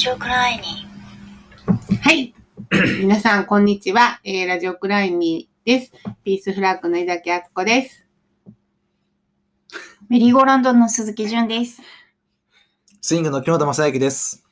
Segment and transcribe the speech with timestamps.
[0.00, 0.62] ジオクライニ
[2.00, 2.34] はい。
[3.04, 4.18] 皆さん、こんにちは。
[4.24, 5.92] えー、ラジオクライミーです。
[6.24, 8.06] ピースフラッグの井崎敦子です。
[10.08, 11.82] メリーゴーランドの鈴木純です。
[13.02, 14.42] スイングの木本正幸です。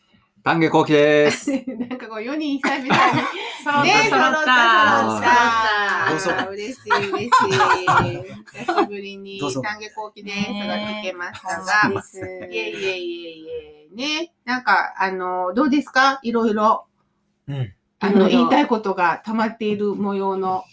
[0.45, 1.50] 丹下幸喜です。
[1.66, 2.90] なんかこう、4人久々に。
[3.64, 6.48] 揃ね、揃った、揃った。
[6.48, 7.30] 嬉しい、嬉しい。
[8.66, 10.37] 久しぶりに、丹下幸喜です。
[10.37, 11.95] がね聞けました本が当。
[11.95, 12.18] です。
[12.52, 16.19] いえいえいえね、なんか、あの、どうですか？
[16.23, 16.87] いろいろ、
[17.48, 17.74] うん。
[18.01, 20.65] あの、言いたいことが溜まっている模様の、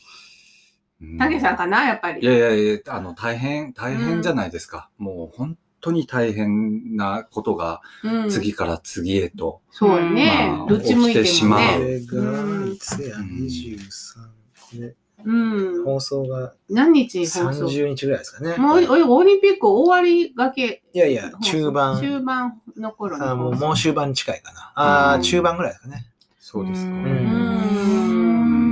[1.18, 1.84] 丹下さんかな？
[1.86, 2.22] やっぱり。
[2.22, 4.90] いやいやいや、あの、大変、大変じゃないですか。
[4.98, 9.62] もう本当に大変なことがうん次から次へと。
[9.72, 10.64] そうよねま。
[10.64, 11.86] あどっち向いて起きてしもまうこね。
[11.88, 14.94] れが、うんいつや、うん23。
[15.26, 15.86] ね、うん。
[15.86, 18.58] 放送が何日に放送？30日ぐらいですかね。
[18.58, 20.84] もう、おオリンピック終わりがけ？
[20.94, 22.00] いやいや、中盤。
[22.02, 24.72] 中盤の頃にあもうもう終盤に近いかな。
[24.76, 26.06] ああ、うん中盤ぐらいですかね。
[26.40, 26.92] そうですか。
[26.92, 27.02] ううん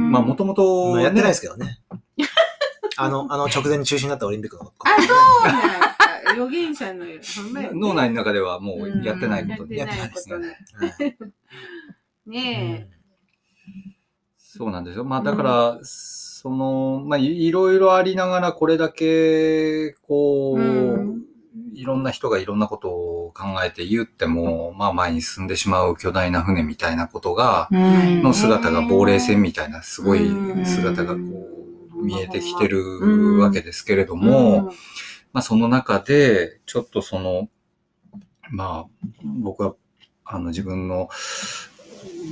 [0.09, 1.79] んまあ、もともと、まあ、やってないですけどね。
[2.97, 4.87] あの、あの直前に中止になったオリンピックのこと。
[4.87, 5.93] あ、そうなんだ。
[6.33, 7.05] 預言者の、
[7.73, 11.17] 脳内の中ではもうやってないことにやってなってないますね。
[12.27, 12.89] ね
[14.37, 15.03] そうなんですよ。
[15.03, 15.79] まあ、だから、
[16.43, 21.23] その、まあ、いいろいろありながらこれだけ、こう、うん。
[21.73, 28.21] いろんな人がいろんなことを考えて言っても、まあ前に進んでしまう巨大な船みたいなことが、え。
[28.21, 30.65] の姿が亡霊船みたいなすごいうん。
[30.65, 31.19] 姿がこ
[31.95, 34.73] う見えてきてるわけですけれども、
[35.31, 37.47] まあその中でちょっとその、
[38.51, 39.75] まあ僕は
[40.25, 41.07] あの自分の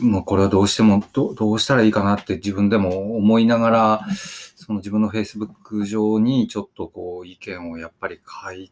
[0.01, 4.05] もうこれはどうしてもどどうしたらいいかなって自分でも思いながら、
[4.55, 8.71] その自分の Facebook 上にちょっとこう意見をやっぱり書い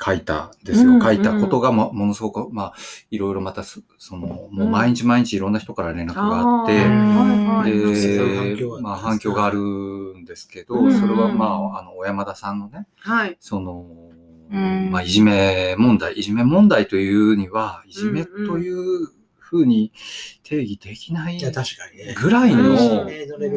[0.00, 0.92] 書いたんですよ。
[0.92, 2.74] うん書いたことがもものすごく、まあ、
[3.10, 6.74] いろいろまたそ、その、もう毎日毎日いろんな人から連絡があって、
[8.56, 11.00] でまあ反響があるんですけど、うん。
[11.00, 13.36] それはまあ、あの、小山田さんのね、はい。
[13.40, 13.86] その、
[14.50, 14.90] うん。
[14.90, 19.08] まあ、いじめ問題、いじめ問題というには、いじめという
[19.48, 19.92] ふうに
[20.42, 22.14] 定義できないいや、確かにね。
[22.14, 23.48] ぐらいの、うんレベ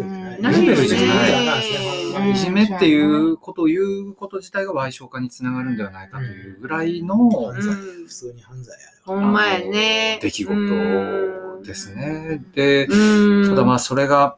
[0.75, 2.13] ルじゃない。
[2.13, 10.19] ないじめっていうことを言うこと自体が賠償化につながるんではないかというぐらいの普通に犯罪やほんまやね。
[10.21, 12.41] 出来事ですね。
[12.55, 13.49] で、うん。
[13.49, 14.37] ただまあそれが、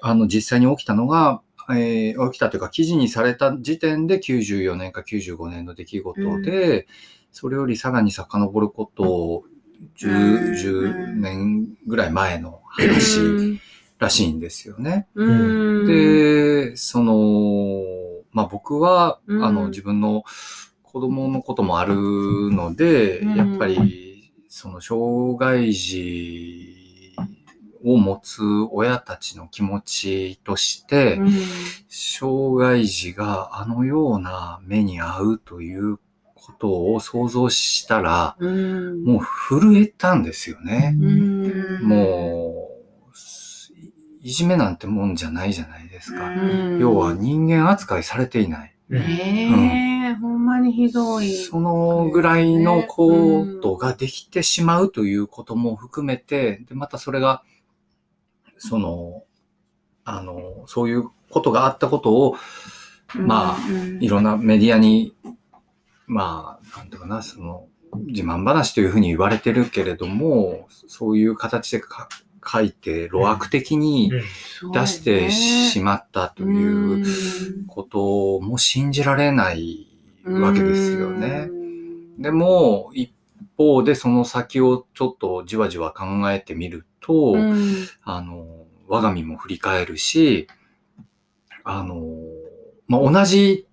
[0.00, 6.86] あの実際に起きたのが、えー起きたというか記事にされた時点で94年か95年の出来事で、
[7.32, 9.44] それよりさらに遡ること
[9.96, 13.60] 10, 10年ぐらい前の話
[13.98, 15.08] らしいんですよね。
[15.14, 15.86] うん。
[15.86, 17.82] で、その、
[18.32, 19.44] まあ僕は、うん。
[19.44, 20.24] あの自分の
[20.82, 23.36] 子供のこともあるので、うん。
[23.36, 27.14] やっぱり、その障害児
[27.84, 31.32] を持つ親たちの気持ちとして、うん。
[31.88, 35.98] 障害児があのような目に遭うという
[36.48, 39.04] ことを想像したら、うん。
[39.04, 40.96] もう震えたんですよね。
[40.98, 41.82] うん。
[41.82, 42.70] も
[43.10, 43.18] う、
[44.22, 46.28] いじめなんてもんじゃないじゃないですか。
[46.28, 46.36] う
[46.76, 48.74] ん要は人間扱いされていない。
[48.88, 51.30] ねえ、ほんまにひどい。
[51.30, 57.42] そのぐらいのことができてしまうということも含めて、で、またそれが、
[58.56, 59.24] その、
[60.04, 62.36] あの、そういうことがあったことを、
[63.14, 65.14] まあうんいろんなメディアに、
[66.08, 67.66] まあ、なんていうかな、その、
[68.06, 72.08] 自慢話というふうに言われてるけれども、そういう形でか
[72.44, 74.10] 書いて、路悪的に
[74.72, 79.86] 出してしまったということも信じられない
[80.24, 81.48] わけですよね。。
[82.18, 83.12] でも、一
[83.56, 90.48] 方でその先をちょっとじわじわ考えてみると、うんあの、我が身も振り返るし、
[91.64, 92.00] あの、
[92.86, 93.67] まあ、同じ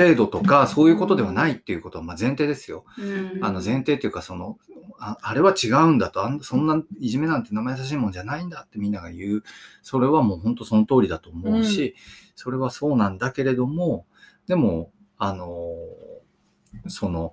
[0.00, 2.84] 程度とか、そういうことではないっていうことはまあ前提ですよ。
[2.98, 3.44] うん。
[3.44, 4.58] あの前提っていうか、その、
[4.98, 6.24] ああれは違うんだと。
[6.24, 9.42] あん、そんないじめなんて生優しいもんじゃないんだってみんなが言う、
[9.82, 11.94] それはもう本当その通りだと思うし、
[12.34, 14.06] それはそうなんだけれども、
[14.46, 15.74] でも、あの、
[16.88, 17.32] その、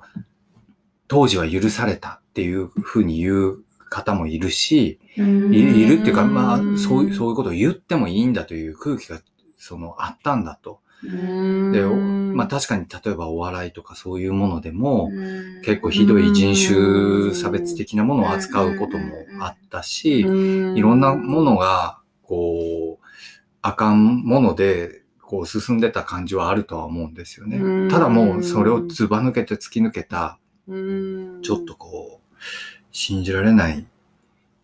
[1.07, 9.21] 当時は許されたっていうふうに言う方もいるし、いいるっていうか、まあ、そういう、そういうことを言ってもいいんだという空気が、
[9.57, 10.81] その、あったんだと。
[11.03, 11.95] で、お
[12.33, 15.11] まあ確かに例えばお笑いとかそういうものでも、
[15.63, 20.25] 結構ひどい人種差別的なものを扱うこともあったし、
[20.75, 23.05] いろんなものが、こう、
[23.61, 27.87] あかんもので、こう進んでた感じはあるとは思うんですようん。
[27.87, 27.91] ね。
[27.91, 32.35] ただもうそれをずば抜けて突き抜けた、のちょっとこう、
[32.91, 33.85] 信じられない、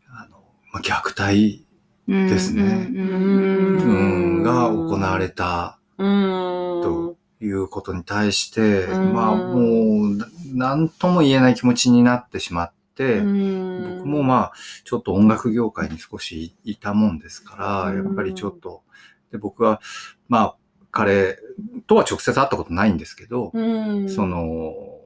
[0.07, 0.38] あの、
[0.71, 1.65] まあ、虐待、
[2.07, 2.89] ですね。
[2.94, 4.44] うん。
[4.44, 5.82] が行われたうん。
[5.97, 9.13] ということに対して、うん。
[9.13, 13.97] まあもう、ななんとも言えない気持ちになってしまって、うん。
[13.99, 14.53] 僕もまあ、
[14.83, 18.05] ちょっと音楽業界に少しいたもんですから、うん。
[18.05, 18.83] やっぱりちょっと、
[19.31, 19.81] で僕は、
[20.29, 20.55] まあ、
[20.91, 21.39] 彼
[21.87, 23.61] とは直接会ったことないんですけど、う
[24.03, 24.99] ん、その、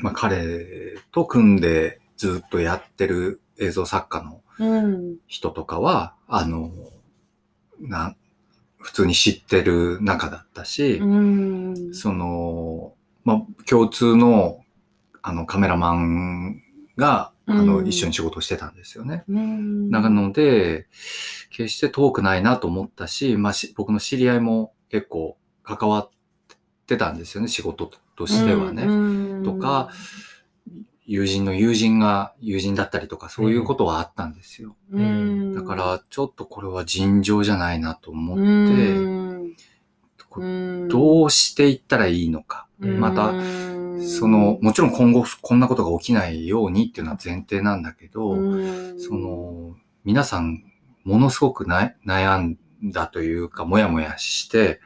[0.00, 6.70] まあ彼と組んでずっとやってる映像作家のうん、人とかは、あの、
[7.80, 8.14] な、
[8.82, 12.94] 普通に知ってる仲だったし、うん、その、
[13.24, 14.64] まあ、共通の、
[15.22, 16.62] あの、カメラマン
[16.96, 19.24] が、あの、うん一緒に仕事をしてたんですよね。
[19.28, 20.86] うん、なので、
[21.50, 26.10] 決して遠くないなと思ったし、まあ、し僕の知り合いも結構関わっ
[26.86, 28.84] てたんですよね、仕事としてはね。
[28.84, 29.90] うんとか、
[31.04, 34.76] 友人の友人が友人だったりとか、そういうことはあったんですよ。
[34.92, 38.92] うん、だから、ちょっとこれは尋常じゃないなと思うって、
[40.34, 40.88] うん。
[40.88, 42.66] どうしていったらいいのか。
[42.80, 43.00] うん。
[43.00, 43.32] また、
[44.02, 49.00] その、もちろん今後こんなことが起きないようにっていうのは前提なんだけど、うん。
[49.00, 50.64] そ、の、皆さん、
[51.04, 54.80] ものすごくな悩んだというか、もやもやして、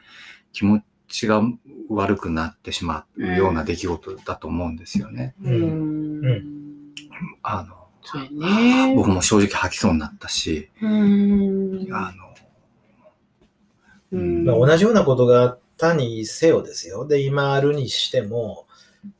[0.51, 1.41] 気持ちが
[1.89, 5.35] 悪くなってしまうような出来事だと思うんですよね。
[5.41, 6.43] うん、うん。
[7.41, 8.95] あの、そうやね。
[8.95, 12.33] 僕も正直吐きそうになったし、うん、あの、
[14.13, 17.05] うんまあ、同じようなことがあったにせよですよ。
[17.05, 18.65] で、今あるにしても、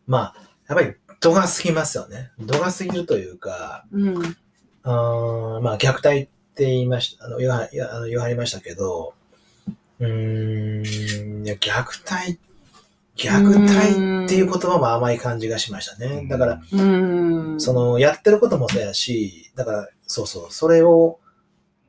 [0.07, 2.31] まあ、やっぱり度が過ぎますよね。
[2.39, 4.37] 度が過ぎるというか、うん、
[4.83, 9.15] あーまあ、虐待って言いました、あの、言わいやあの言わはりましたけど、
[9.99, 12.39] うーん、いや、虐待、
[13.17, 16.27] 虐待っていう言葉も甘い感じがしましたね。
[16.29, 16.81] だから、、う
[17.55, 21.19] ん、その、やってることもそうやし、だから、そうそう、それを、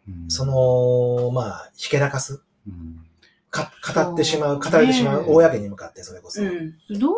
[0.09, 0.31] うん。
[0.31, 3.05] そ、の、まあ、ひけらかす、うん。
[3.51, 6.43] か語ってしまう、語れてしまう、公に向かって、それこそ。
[6.43, 6.75] うん。
[6.99, 7.11] どう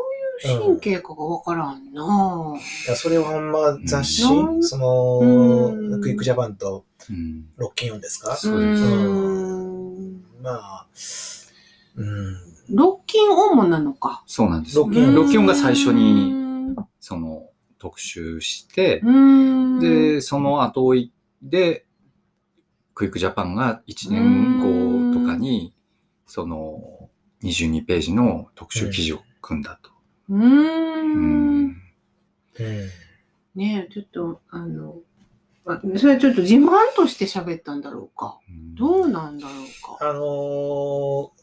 [0.53, 2.55] いう神経かがわからんな。
[2.87, 6.01] いやそれをほんま雑誌、うんその、うん。
[6.01, 7.47] クイックジャパンとうん。
[7.57, 8.37] ロッキンオンですか？
[8.37, 10.23] そうですん。
[10.43, 10.87] まあ、
[11.97, 14.23] うん、ロッキンオンもなのか。
[14.27, 14.77] そうなんです。
[14.77, 21.13] ロッキンロッキンが最初に、に、その、特集して、うん、で、その後追い
[21.43, 21.87] で、
[22.95, 24.59] クイックジャパンが1年
[25.13, 25.75] 後とかに、
[26.27, 27.09] その、
[27.43, 29.91] 22ページの特集記事を組んだと。
[30.29, 30.35] う。
[30.35, 31.65] うんん。
[31.65, 31.77] うん。
[33.55, 34.97] ねえ、ちょっと、あの、
[35.65, 38.39] あそれはちょっと自慢として喋ったんだろうか。
[38.75, 40.07] どうなんだろうか。
[40.07, 41.40] あのー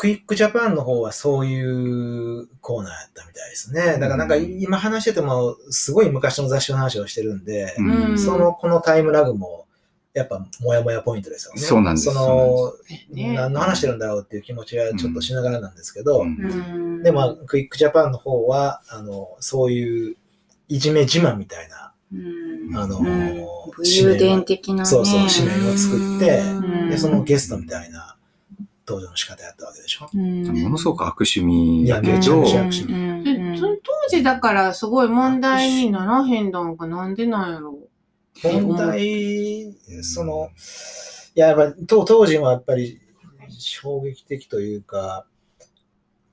[0.00, 3.98] クイックジャパンの方はそういうコーナーやったみたいですね。
[3.98, 9.66] だからなんかうん今話しててもすごい昔の雑誌の話をしてるんで、うんうんそのこのタイムラグも
[10.14, 11.60] やっぱモヤモヤポイントですよね。
[11.60, 12.72] そうなんですその、
[13.10, 20.16] ね何の話してるんだろうっていう気持ちはちょっとしながらなんですけど、うんうんでも、クイックジャパンの方は、あの、そういう
[20.68, 22.16] いじめ自慢みたいな、う
[22.72, 22.76] ん。
[22.76, 23.46] あの、うん
[23.76, 24.84] 武勇伝的なね。
[24.86, 28.16] そうそう紙面を作ってうんで、そのゲストみたいな
[28.90, 30.08] 登場の仕方やったわけでしょ？
[30.12, 30.62] うん。
[30.62, 32.30] ものすごく悪趣味だけいやめち
[33.82, 37.78] 当時だからすごい問題にならへんだんかなんでなんやろ？
[38.42, 40.48] 問題、その、
[41.34, 42.98] いや、やっぱ当当時はやっぱり
[43.50, 45.26] 衝撃的というか、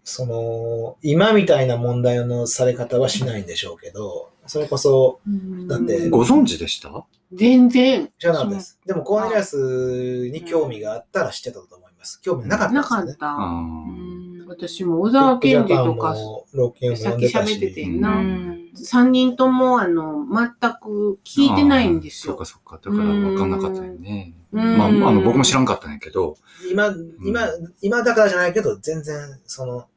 [0.05, 5.67] その、今みたいな問題のされ方はしないんでしょうけど、それこそ、う。
[5.67, 7.05] だってご存知でした？
[7.33, 8.09] 全然。
[8.17, 8.79] じゃなんです。
[8.85, 11.86] でも、コーネリアスに興味があったら知ってたと思います。
[12.21, 12.75] 興味なかったね。
[12.79, 13.31] なかった。
[13.31, 18.17] あうん私も小沢健二とか、さっき喋っててし、んな。
[18.17, 20.49] うん三人とも、あの、全
[20.79, 22.33] く聞いてないんですよ。
[22.33, 22.75] そうかそうか。
[22.75, 24.35] だから分かんなかったよね。
[24.51, 26.37] うんまあ、あの、僕も知らんかったんやけど、
[26.71, 27.47] 今、今、
[27.81, 29.87] 今だからじゃないけど、全然、その、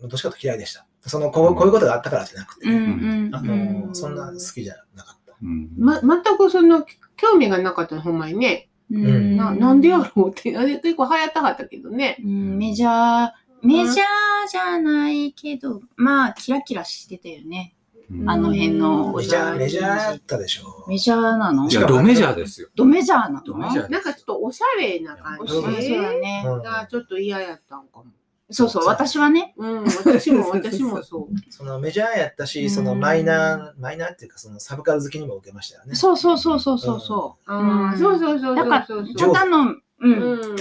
[0.00, 0.86] どっちかと嫌いでした。
[1.06, 3.34] その、こうこういうことがあったからじゃなくて、うんうん。
[3.34, 5.36] あの、そんな好きじゃなかった。
[5.42, 6.84] うんま、全くその、
[7.16, 8.68] 興味がなかったのほんまにね。
[8.90, 12.16] うんな、なんでやろうって、あれ結構流行ったかったけどね。
[12.24, 13.30] うんメジャー、
[13.62, 17.74] メジャーじゃないけど、まあ、キラキラしてたよね。
[18.10, 20.86] うんあの辺のメジャー、メジャーやったでしょ。
[20.88, 21.68] メジャーなの？
[21.68, 22.68] いや、ドメジャーですよ。
[22.74, 23.58] ドメジャーなの？
[23.58, 26.42] なんかちょっとおしゃれな感じそうそうだね。
[26.88, 28.06] ちょっと嫌やったんかも。
[28.50, 29.54] そうそう、私はね。
[29.58, 31.52] うん、私も、 私もそう。
[31.52, 35.94] そのメジャーやったし、そのマイナー、マイナーっていうか、そのサブカル好きにも受けましたよね。
[35.94, 38.56] そうそうそうそうそうそああ、そうそうそうそう。
[38.56, 39.06] だからそうう。
[39.06, 39.82] そうただの、う。
[40.00, 40.56] うん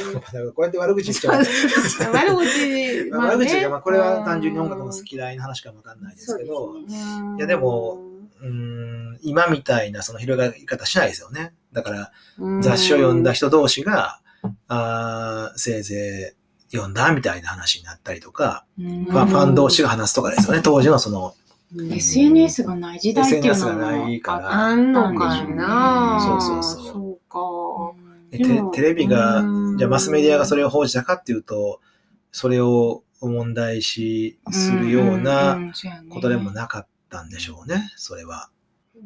[0.54, 1.44] こうやって悪口言っちゃう。
[2.12, 8.02] 悪口、まあ悪口が、まあ、これは単純に音楽の好好き嫌いの話かもわかんないですけど、いいやでも、
[8.42, 11.54] うん、今みたいなその広がり方しないですよね。
[11.72, 14.20] だから、うん雑誌を読んだ人同士が、
[14.68, 16.37] あーせいぜい
[16.72, 19.06] 読んだみたいな話になったりとか、うん。
[19.06, 20.62] ファンファン同士が話すとかですよね。
[20.62, 21.34] 当時のその、
[21.76, 21.94] うん。
[21.94, 24.52] SNS がない時代っていうのがないから。
[24.52, 26.20] あんのかな。
[26.22, 26.94] そうそうそう。
[26.94, 28.72] そうか。
[28.74, 29.78] テレビがう、ん。
[29.78, 31.80] じゃあマスメディアがそれを報じたかっていうと、
[32.32, 35.58] それを問題視するような
[36.10, 38.50] ことでもなかったんでしょうね、それは。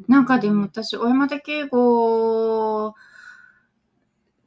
[0.08, 2.94] なんかでも私、小山田圭吾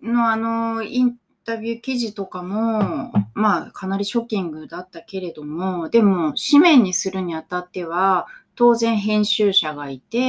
[0.02, 10.22] のあの、インタビュー記事とかも、まあ、かなりショッキングだったけれども、でも、紙面にするにあたっては、当然編集者がいて、う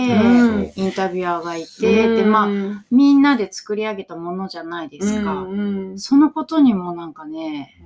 [0.59, 0.73] ん。
[0.77, 5.33] インタビュアーがいて、で、まあ、あ、みんなで作り上げたものじゃないですか。
[5.33, 7.81] うんそのことにもなんかね、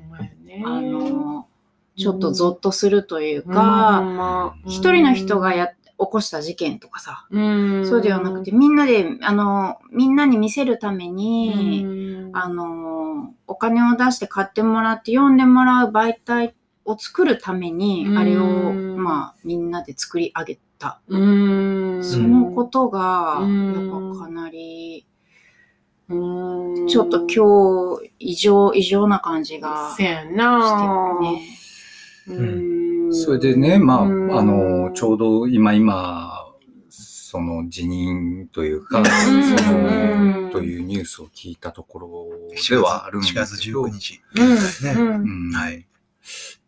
[0.45, 0.63] ね。
[0.67, 1.47] あの、
[1.97, 4.57] ちょっとゾッとするといううんか、ほんま。
[4.67, 7.41] 一人の人がやっ起こした事件とかさ、う
[7.83, 7.87] ん。
[7.87, 12.31] そうではなくて、みんなで、あの、みんなに見せるためうに、ん。
[12.33, 16.55] あの、お金を出して買ってもらって読んでもらう媒体
[16.87, 18.19] を作るために、うん。
[18.19, 21.01] あれを、まあ、みんなで作り上げた。
[21.07, 22.03] うん。
[22.03, 23.75] そのことが、うん。
[23.75, 25.07] やっぱかなり、
[26.09, 26.87] うん。
[26.89, 32.70] ちょっと今日、異常、異常な感じがしてなるね。
[33.11, 34.87] うんそれでね、まあ、あうん。
[34.87, 36.47] の、ちょうど今、今、
[36.89, 39.05] その辞任というか、うん。
[39.05, 42.29] そうんの、というニュースを聞いたところ
[42.69, 44.21] ではあるんです4月けど19、日。
[44.37, 44.49] うん。
[44.49, 44.61] ね
[44.95, 45.49] うん。
[45.49, 45.53] うん。
[45.53, 45.87] はい。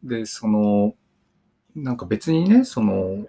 [0.02, 0.94] で、その、
[1.76, 3.26] なんか別にね、その、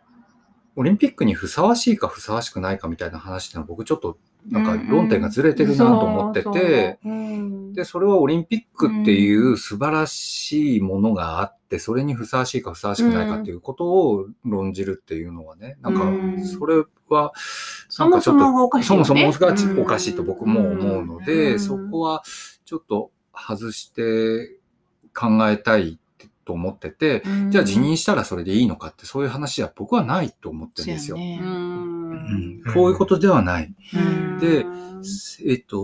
[0.75, 4.17] オリンピックにふさわしいかふさわしくないかみたいな話ってのは僕ちょっと
[4.50, 7.00] なんか論点がずれてるなと思ってて、
[7.73, 16.41] で、それはオリンピックっていう素晴らしいものがあって、それにふさわしいかふさわしくないかっていうことを論じるっていうのはね、なんうん。
[16.41, 17.33] か、それは、
[17.89, 21.59] そもそもがおかしいそもそもおかしいと僕も思うので、うん。
[21.59, 22.23] そこは
[22.65, 24.59] ちょっと外して
[25.15, 26.00] 考えたい
[26.45, 31.17] と思ってて、じゃあ辞任したらそれでいいのかって、そういう話は僕はないと思ってるんですよ。
[31.17, 32.74] うんうん。
[32.74, 33.74] こういうことではない。
[33.93, 34.39] うん。
[34.39, 34.65] で
[35.46, 35.79] えっと、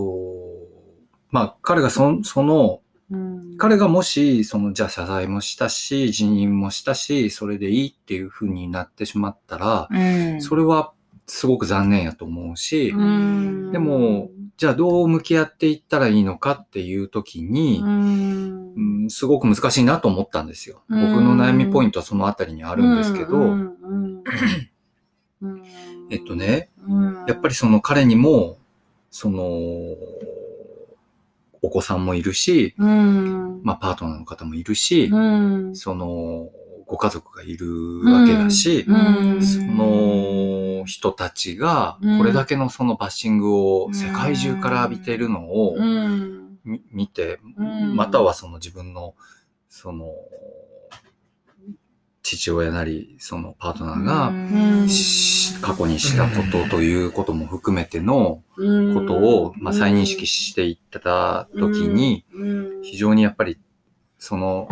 [1.31, 2.81] まあ、彼がそその、
[3.11, 3.57] うん。
[3.57, 9.99] 彼がもし、その、じゃあ謝罪もしたし、辞任もしたし、それでいいっていう風になってしまったら、う
[10.37, 10.41] ん。
[10.41, 10.93] それは
[11.25, 13.71] すごく残念やと思うし、うん。
[13.71, 18.73] でも、じゃあどう向き合っていったらいいのかっていう時に、うん。
[18.75, 20.83] うんすごく難しいなと思ったんですよ。
[20.89, 21.11] うん。
[21.13, 23.55] 僕の悩みポイントはそのあたりにあるんですけど、
[26.09, 27.25] えっとね、うん。
[27.27, 28.57] やっぱりその彼にも、
[29.11, 29.43] その、
[31.61, 33.61] お子さんもいるし、うん。
[33.63, 35.75] まあパートナーの方もいるし、うん。
[35.75, 36.49] その、
[36.85, 39.43] ご家族がいるわけだし、うん。
[39.43, 45.75] その人たちがうん、これだけのそのバッシングを世界中から浴びているのを
[46.63, 47.95] 見て、うん。
[47.95, 49.13] またはその自分の、
[49.67, 50.07] その、
[52.21, 54.31] 父親なり、そのパートナーが、
[55.61, 58.93] 過去にしたことということも含めてのうん。
[58.93, 62.81] ことを、まあ、再認識していった時に、うん。
[62.83, 63.57] 非常にやっぱり、
[64.17, 64.67] その、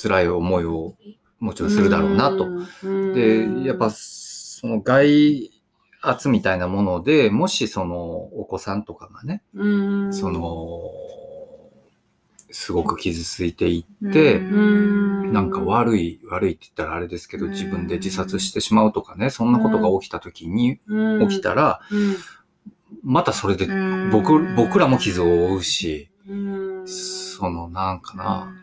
[0.00, 0.94] 辛い思いを
[1.38, 2.48] もちろんするだろうなと。
[2.84, 3.14] うん。
[3.14, 5.50] で、やっぱ、その外
[6.02, 10.12] 圧みたいなもので、もしそのお子さんとかがね、うん。
[10.12, 10.82] その、
[12.52, 15.32] すごく傷ついていって、うん。
[15.32, 17.50] なんか悪い、悪いって言ったらあれですけど、うん。
[17.52, 21.28] 自分で自殺してしまうとかね、そんなことが起きた時に、うん。
[21.28, 22.16] 起きたら、うん。
[23.02, 24.10] またそれでうん。
[24.10, 26.86] 僕、僕らも傷を負うし、うん。
[26.86, 28.54] そのなんかな、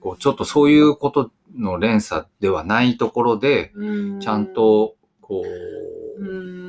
[0.00, 3.72] こうちょっとそういうことの連鎖ではないところで、
[4.20, 5.44] ちゃんと、こ
[6.18, 6.59] う、うん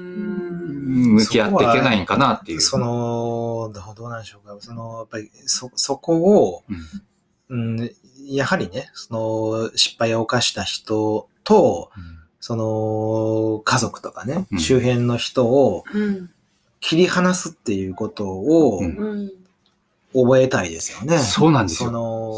[0.91, 2.61] 向き合っていけないんかなっていう。
[2.61, 4.55] その、どうどうなんでしょうか。
[4.59, 6.63] その、やっぱり、そ、そこを、
[7.49, 7.79] うん。
[7.79, 7.91] うん、
[8.27, 11.91] やはりね、その、失敗を犯した人と、
[12.39, 14.59] その、家族とかね、うん。
[14.59, 16.29] 周辺の人をうん。
[16.81, 19.31] 切り離すっていうことをうんうん
[20.13, 21.19] 覚えたいですよね。
[21.19, 21.89] そうなんですよ。
[21.89, 22.33] その、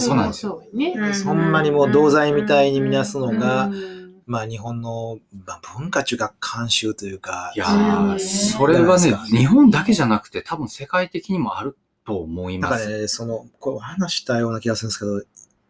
[0.00, 0.60] そうなんですよ。
[0.74, 8.10] ねうんほんまにもう同罪みたいに見なすのが、うんまあ日本の、まあ、文化中が慣習というか、いやうん。
[8.14, 12.84] ー、それはね日本だけじゃなくて多分世界的にもあると思います。
[12.84, 15.22] なんかね、その、こう話したような気がするんですけど、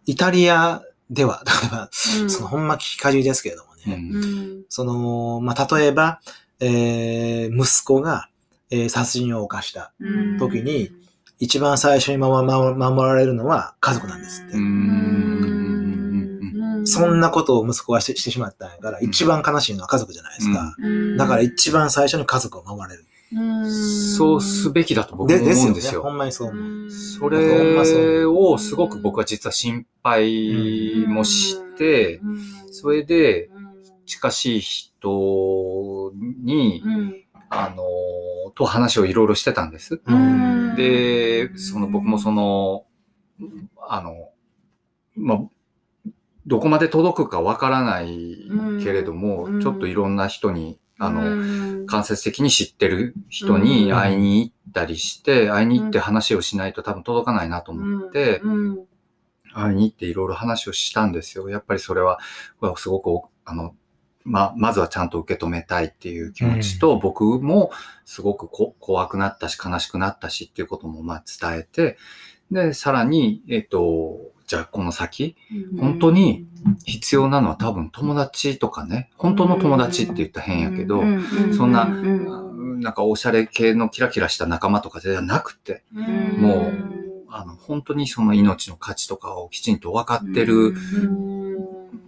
[0.06, 1.90] イタリアでは、 例えば、
[2.22, 2.30] うん。
[2.30, 4.16] そのほんま聞きかじりですけれどもね、うん。
[4.16, 6.20] うんその、まあ、例えば、
[6.60, 8.28] えー息子が、
[8.70, 10.38] えー殺人を犯したうん。
[10.38, 10.90] 時に、
[11.38, 14.56] 一番最初に守られるのは家族なんですって。
[16.84, 20.74] そんなことを息子はしてしてしまったんやから、一番悲しいのは家族じゃないですか。
[20.78, 23.04] うんだから一番最初に家族を守れる。
[24.16, 25.94] そうすべきだと僕もでですよね思うんです。
[25.94, 26.02] よ。
[26.02, 26.90] ほんまにそう思う。
[26.90, 32.20] それをすごく僕は実は心配もして、
[32.70, 33.48] それで
[34.06, 36.12] 近しい人
[36.42, 36.82] に、
[37.48, 37.82] あの、
[38.54, 40.00] と話をいろいろしてたんです。
[40.06, 42.84] うんで、その僕もその、
[43.88, 44.30] あの、
[45.16, 45.38] まあ、
[46.46, 48.36] どこまで届くかわからない
[48.82, 49.60] けれども、うん。
[49.60, 51.36] ちょっといろんな人に、あの、
[51.82, 58.42] の間接的に知ってる人に会いに行ったりして、会いに行って話をしないと多分届かないなと思って、
[59.54, 61.48] 会いに行っていろいろ話をしたんですよ。
[61.48, 62.18] やっぱりそれは、
[62.60, 63.74] わすごく、あの、
[64.24, 67.70] ま、まずはちゃんと受け止めたいっていう気持ちと、僕も
[68.04, 71.98] すごくこ怖くなったし悲しくなったしっていうこともまあ伝えて、
[72.50, 75.34] で、さらに、えっと、じゃあこの先、
[75.80, 76.46] 本当に
[76.84, 81.02] 必要なのは多分友達とかね、本当の友達って言ったら変やけど、
[81.56, 85.84] そんななんかおしゃれ系のキラキラした仲間とかじゃなくて、
[86.36, 90.74] もうあの、本当にその命の価値とかをきちんと分かってる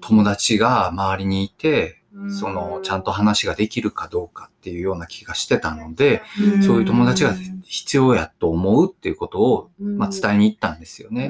[0.03, 6.23] 友達が周りにいて、その、ちゃんと話ができるかどうかっていうような気がしてたので、
[6.67, 7.35] そういう友達が
[7.65, 11.29] 必要やと思うっていうことを、まあ、伝えに行ったんですよね。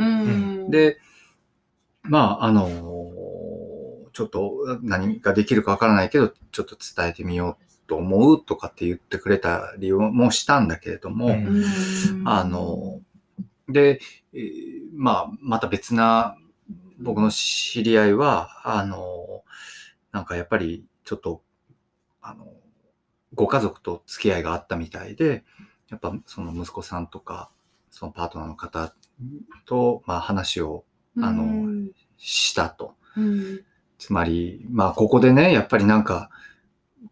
[0.68, 0.98] で、
[2.04, 2.70] まあ、あの
[4.12, 11.64] ちょっと何ができるかわからないけど、ちょっと伝えてみようと思うとかって言ってくれたりもしたんだけれども、うん。
[12.24, 13.00] あの、
[13.68, 14.00] で、
[14.32, 16.36] えーまあ、また別な
[16.98, 19.42] 僕の知り合いは、あの、
[20.12, 21.42] なんかやっぱりちょっと、
[22.22, 22.46] あの、
[23.34, 25.44] ご家族と付き合いがあったみたいで、
[25.90, 27.50] やっぱその息子さんとか、
[27.90, 28.94] そのパートナーの方
[29.66, 30.84] と、まあ話を
[31.20, 32.94] あのしたと。
[33.98, 36.30] つまり、まあここでね、やっぱりなんか、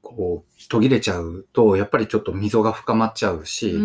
[0.00, 3.78] こう、途切れちゃうと、やっぱりちょっと溝が深まっちゃうし、う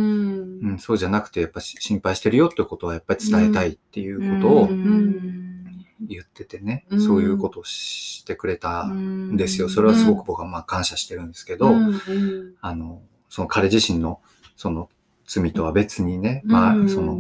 [0.74, 7.02] ん、そうじゃなくて、やっぱし心配してるよってことはやっぱり伝えたいっていうことを言っててね、うん。
[7.02, 9.70] そういうことをしてくれたんですよ。
[9.70, 11.72] それはすごく僕はまあ感謝してるんですけど、
[12.62, 14.22] あの、その彼自身の
[14.56, 14.90] その
[15.28, 17.20] 罪とは別にね、まあ、その、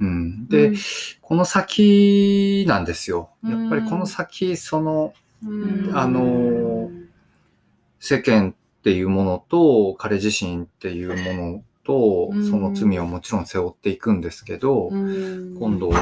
[0.00, 0.46] うん。
[0.48, 0.72] で、
[1.20, 3.30] この先なんですよ。
[3.44, 5.14] やっぱりこの先、その、
[5.92, 6.90] あの
[7.98, 12.50] 世間っていうものと、彼自身っていうものとう、ん。
[12.50, 15.92] その罪をもちろん背負っていくんですけど、今度、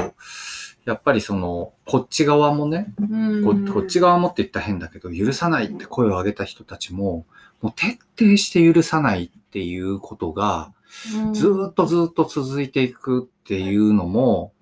[0.85, 2.93] やっぱりその、こっち側もね、
[3.43, 7.25] ここっち側もって言ったら変だけど、許さないって声を上げた人たちも、
[7.61, 10.73] もう徹底して許さないっていうことが、
[11.33, 14.53] ずーっとずーっと続いていくっていうのも、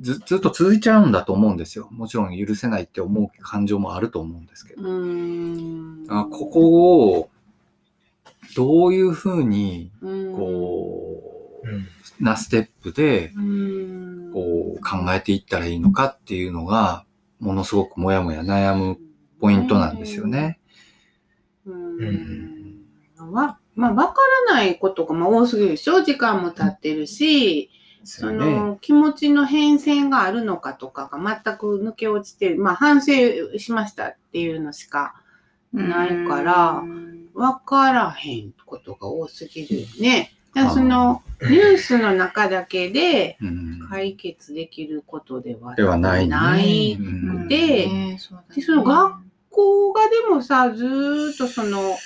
[0.00, 1.88] ずずっと続いちゃうんだと思うんですよ。
[1.90, 4.82] もちろん許せないって思う感情もあると思うんですけど。
[6.08, 7.30] あここを、
[8.56, 13.32] どういうふうに、こうなステップで、
[14.32, 17.04] こう、考えていったらいいのかっていうのが、
[17.38, 18.98] ものすごくもやもや悩む
[19.40, 20.58] ポイントなんですよね。
[21.66, 22.80] うん。
[23.32, 24.14] わまあ、わか
[24.48, 26.02] らないことがまあ多すぎるでしょ？
[26.02, 27.70] 時間も経ってるし、
[28.04, 33.12] その気持ちの変遷があるのかとかが全く抜け落ちてる、まあ反省
[33.58, 35.14] しましたっていうのしか
[35.72, 36.82] ないから、
[37.34, 40.32] わからへんことが多すぎるよね。
[40.72, 43.70] そのニュースの中だけでうん。
[43.90, 46.28] 解決できることではないね。
[46.28, 47.48] ないうん。
[47.48, 48.34] ででそ
[48.76, 49.14] の学
[49.50, 51.96] 校がでもさ、ずーっとその、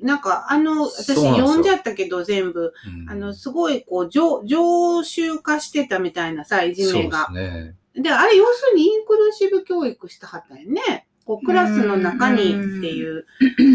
[0.00, 7.26] なんかあの、私読んじゃったけど全部、うんあの、すごいこう、常常習化してたみたいなさ、いじめが。
[7.26, 7.76] そうですね。
[8.02, 11.06] で、あれ要するにインクルーシブ教育してはったんよね。
[11.24, 13.26] こう、クラスの中にっていう。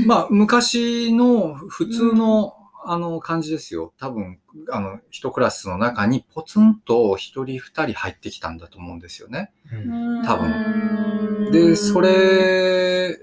[0.06, 2.56] まあ、昔の普通の、
[2.86, 3.94] あの感じですよ。
[4.00, 4.40] 多分、
[4.72, 9.52] あの、一クラスの中にポツンと一人二人入ってきたんだと思うんですよね。
[9.72, 13.18] うん多分で、そ、れ、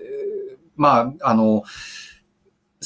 [0.77, 1.63] まあ、あの、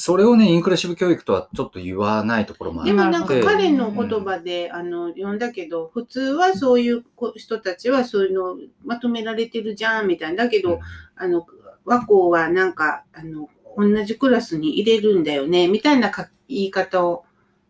[0.01, 2.91] それをね、インクルーシブ教育とはちょっと言わないところもあって。
[2.91, 10.45] でもなんかで彼の言葉で、あの、読んだけど、普通はそういう子人たちはそういうのまとめられてるじゃん、みたいな。
[10.45, 10.79] だけど、
[11.15, 11.45] あの、
[11.85, 17.23] 和光はなんか、あの、同じクラスに入れるんだよね、みたいなか言い方を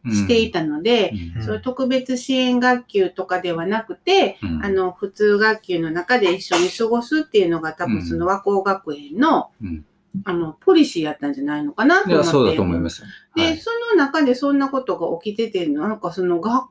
[0.05, 1.43] していたので、うん。
[1.43, 4.63] そういう特別支援学級とかではなくて、うん。
[4.63, 9.85] あの、普通学級の中で一緒に過ごすっていうのが多分その和光学園の、うん
[10.25, 12.23] あの、ポリシーやったんじゃないのかなと思って。
[12.23, 13.03] いや、そうだと思います。
[13.03, 16.65] はで、いその中でそんなことが起きてて、なんかその学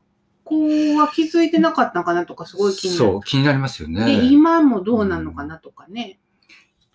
[0.44, 3.10] 校は気づいてなかったのかなとかすごい気になる。
[3.12, 4.04] そう、気になりますよね。
[4.04, 6.18] で、今もどうなのかなとかね。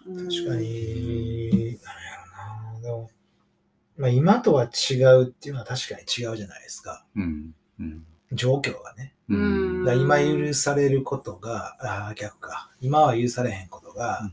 [0.05, 0.55] 確確か。
[0.55, 2.15] に、なんや
[2.73, 2.81] ろな。
[2.81, 3.09] でも、
[3.97, 7.05] まあ、今とは違うっていうのは確かに違うじゃないですか。
[7.15, 7.55] うん。
[7.79, 8.05] うん。
[8.33, 9.13] 状況がね。
[9.29, 9.99] うん。
[9.99, 12.69] 今許されることが、ああ、逆か。
[12.81, 14.29] 今は許されへんことが、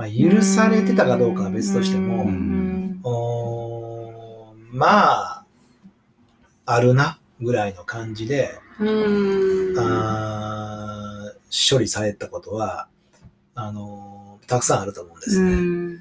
[0.00, 4.86] まあ、許されてたかどうかは別としても、うんおーま
[5.40, 5.44] あ、
[6.64, 9.78] あるな、ぐらいの感じで、うん。
[9.78, 12.88] あー処理されたことは、
[13.54, 15.52] あのーたくさんあると思うんですね。
[15.52, 16.00] うん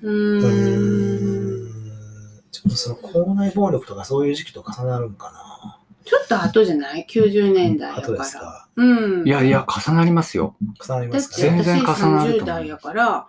[2.51, 5.77] ちょっとその校内暴力とかそういう時期と重なるんかな。
[6.05, 8.17] ちょっと後じゃない ?90 年代や後から。
[8.19, 8.69] ですか。
[8.77, 9.27] うん。
[9.27, 10.55] いやいや、重なりますよ。
[10.83, 13.27] 重なりますかだって全然私重なると思う30代やから、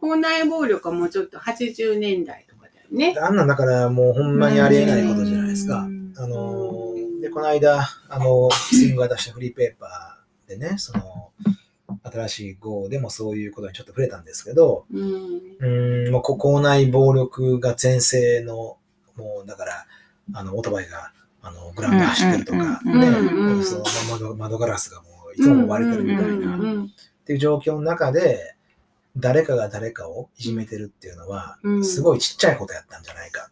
[0.00, 3.14] 校内暴力はもうちょっと80年代とかだよね。
[3.20, 5.80] あんなんだからもうほんまにありえないことじゃないですか。
[5.80, 11.30] うんあのーで、この間、あの、スイングが出したフリーペーパーでね、その、
[12.02, 15.02] 新しい号でもそういうことにちょっと触れたんですけど、うん。
[15.04, 18.78] うーん、もうこ校内暴力が全盛の、
[19.16, 19.86] もうだから、
[20.32, 23.10] あの、オートバイが、あの、グラウンド走ってるとか、うんね、
[24.10, 26.90] 窓窓ガラスがもういつも割れてるみたいな、っうん
[27.26, 28.56] ていう状況の中で、
[29.16, 33.50] 誰かが誰かをいじめてるっていうのはう、んすごいちっちゃいことやったんじゃないか。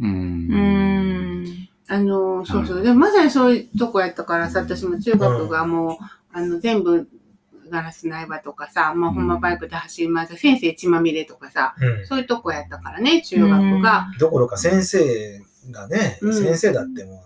[0.00, 0.04] う。
[0.04, 2.80] うんんあの、そうそうう。
[2.80, 5.96] んで、まさにそういうとこやったからさ、私も中学がもう、
[6.32, 7.08] あの、全部
[7.70, 14.08] ガラスないわとかさ、まあ、ほんまバイクで走り回って、先生血まみれとかさ、うんそういうとこやったからね、中学が。
[14.18, 15.40] どころか先生
[15.70, 17.24] がね、うん先生だっても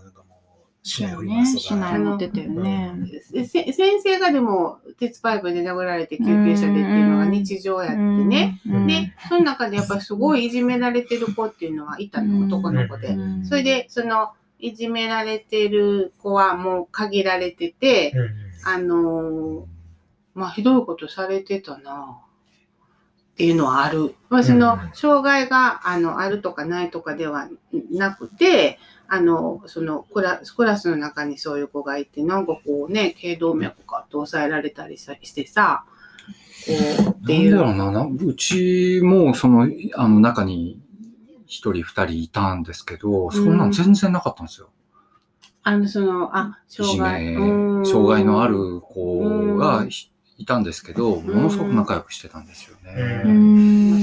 [0.83, 2.93] 市内振りますと市か、内持ってたよね。
[3.31, 8.61] でせ先生がでも、鉄パイプで殴られて救急車でっていうのが日常やってね。
[8.67, 8.87] うん。
[8.87, 13.09] で、その中でやっぱりすごいいじめられてる子っていうのはいたの、男の子で。
[13.09, 13.45] うん。
[13.45, 18.29] それで、その、いじめられてる子はもう限られてて、うん。
[18.63, 19.81] あのー
[20.33, 22.17] まあ、ひどいことされてたな。
[23.33, 24.15] っていうのはある。
[24.29, 27.49] まあ、そのうん、障害が、あの、あるとかないとかでは
[27.91, 28.77] なくて、
[29.13, 35.83] あの、そのクラ、クラスの中にそういう子がいて、なんかこうね、頸動脈かって抑えられたりさしてさ、
[36.65, 37.55] こう、っていう。
[37.57, 40.79] なんだろうなな、うちもその、あの中に
[41.45, 44.69] 一人二人いたんですけど、そんなん全然なかったんですよ。
[45.63, 47.35] あの、その、あ、障害。
[47.85, 53.23] 障害のある子がひいたんですけど、んものすごく仲良くしてたんですようね。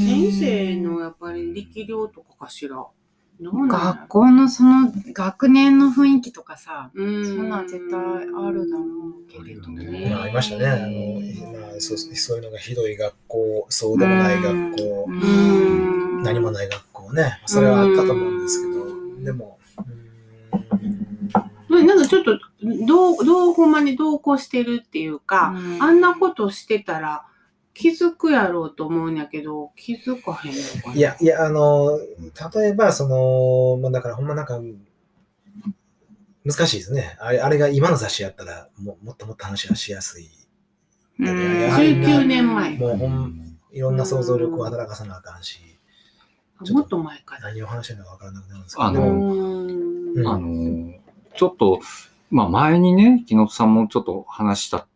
[0.06, 2.86] 先生のやっぱり力量とかかしら。
[3.40, 7.24] どうなんやろ学校のその学年の雰囲気とかさ、うん。
[7.24, 9.84] そんなん絶対あるだろうけれどね。
[9.84, 10.66] ねまあありましたね。
[10.66, 15.20] あの、まあ、そうそういうのがひどい学校、そうでもない学校、うん。
[15.20, 17.40] うん何もない学校ね。
[17.46, 19.24] それはあったと思うんですけうど、ん。
[19.24, 19.58] でも、
[21.70, 22.38] ねなんかちょっと、
[22.86, 27.24] どう、どうほんまに同行してるっていうか、あんなことしてたら
[27.78, 30.94] 気づくやろうと思うんやけど、気づかへんのかな？
[30.94, 34.60] いや、いや、あの、例えば、その、まあだからほんまなんか、
[36.44, 37.16] 難しいですね。
[37.20, 40.28] あれあれが今の雑誌やったらも、もっともっと話がしやすい。
[41.20, 45.60] うんやはり19年前もうほん、いろんな想像力を働かさなあかんし、
[46.70, 47.48] もっと前かな。
[47.48, 50.94] 何を話してるのかわからなくなるんですけあど、のうんあの、
[51.36, 51.80] ちょっと、
[52.30, 54.87] まあ前にね、木本さんもちょっと話した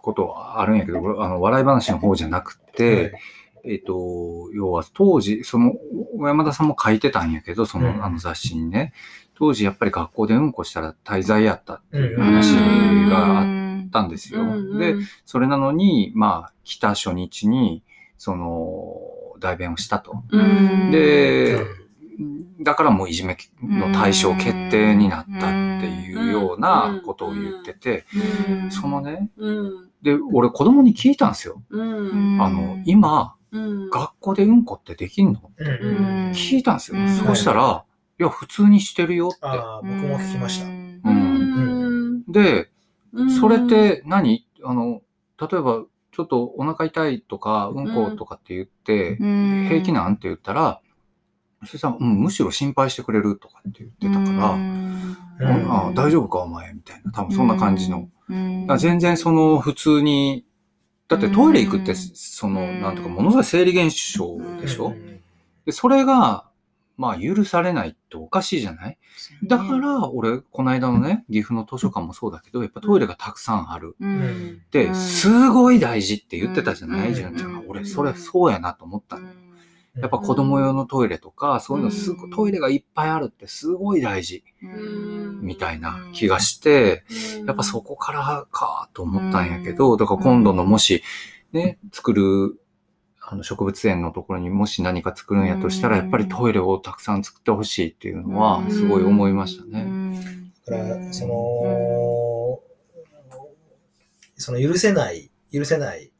[0.00, 3.18] ことはあるんやけど、 あの、笑い話の方じゃなくて、
[3.64, 5.72] えっ、と、要は当時、その、
[6.18, 8.04] 小山田さんも書いてたんやけど、その、うん。
[8.04, 8.92] あの雑誌にね、
[9.34, 12.54] 当時やっぱり学校でうんこしたら滞在やったっていううん話
[13.10, 14.42] があっうんたんですよ。
[14.42, 14.78] うん。
[14.78, 17.82] で、それなのに、まあ、来た初日に、
[18.18, 18.96] その、
[19.40, 20.22] 代弁をしたと。
[20.30, 20.90] うん。
[20.90, 21.58] で、
[22.60, 25.50] だからもういじめの対象決定になったっ
[25.80, 28.06] ていうようなことを言ってて、
[28.48, 29.90] うんそのね、うん。
[30.02, 31.62] で、俺子供に聞いたんですよ。
[31.68, 32.40] うん。
[32.40, 33.90] あの、今、うん。
[33.90, 35.50] 学校でうんこってできんの？
[35.56, 37.00] うんうんうん聞いたんですよ。
[37.00, 37.84] うんそうしたら、
[38.18, 39.38] いや、普通にしてるよって。
[39.42, 40.66] ああ、僕も聞きました。
[42.32, 42.70] で、
[43.12, 44.46] うんそれっ、て何？
[44.64, 45.02] あの、
[45.38, 50.14] 例えば、ちょっとお腹痛いとか、うんことかって言って、うん平気なん？
[50.14, 50.80] って言ったら、
[51.66, 55.16] そしたら、うん、むしろ心配してくれるとかって言ってたから、うん。
[55.38, 58.08] うんあ大丈夫かお前みたいな、多分そんな感じの。
[58.28, 58.62] うん。
[58.62, 60.46] だから全然その普通に、
[61.08, 61.96] だってトイレ行くって、うん。
[61.96, 65.20] その、うんなんとかものすごい生理現象でしょ、うん。
[65.66, 66.48] で、それが、
[66.96, 68.98] まあ許されないっておかしいじゃない？
[69.44, 73.96] だから、俺、この間のね、岐阜の図書館もそうだけど、やっぱトイレがたくさんある。
[74.00, 74.62] うん。
[74.70, 74.94] で、うん。
[74.94, 77.14] すごい大事って言ってたじゃない、うん。
[77.14, 77.58] 純ちゃんが。
[77.58, 77.66] うん。
[77.68, 79.28] 俺、それそうやなと思ったの。
[80.00, 82.30] やっぱ子供用のトイレとか、そういうのすごうん。
[82.30, 84.44] トイレがいっぱいあるってすごい大事。
[84.62, 85.40] うん。
[85.40, 87.04] みたいな気がして、
[87.46, 91.02] やっぱそこからかと思ったんやけど、だから今度のもし、
[91.52, 92.60] ね、作る、
[93.20, 96.02] あの植物園のところにもし何か作るんやとしたら、うん。
[96.02, 98.70] やっぱりトイレをたくさん作ってほしいっていうのは、うん。
[98.70, 99.80] すごい思いましたうね。
[99.82, 100.52] ん。
[100.66, 102.60] だから、その、
[104.36, 106.12] その許せない、許せない、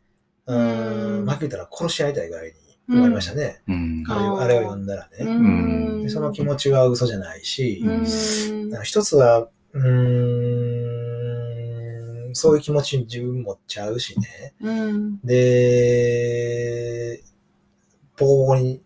[0.47, 1.23] ううん。
[1.23, 2.55] ん、まあ言ったら殺し合いたいぐらいに
[2.89, 3.63] 思いましたね。
[3.67, 4.05] うん。
[4.09, 5.25] あれをあれを読んだらね。
[5.25, 8.05] んでその気持ちは嘘じゃないし、うん
[8.83, 9.81] 一つは、うー
[12.31, 14.55] ん、そういう気持ち自分持っちゃうしね。
[14.61, 17.23] うんで、
[18.17, 18.83] ボコボコに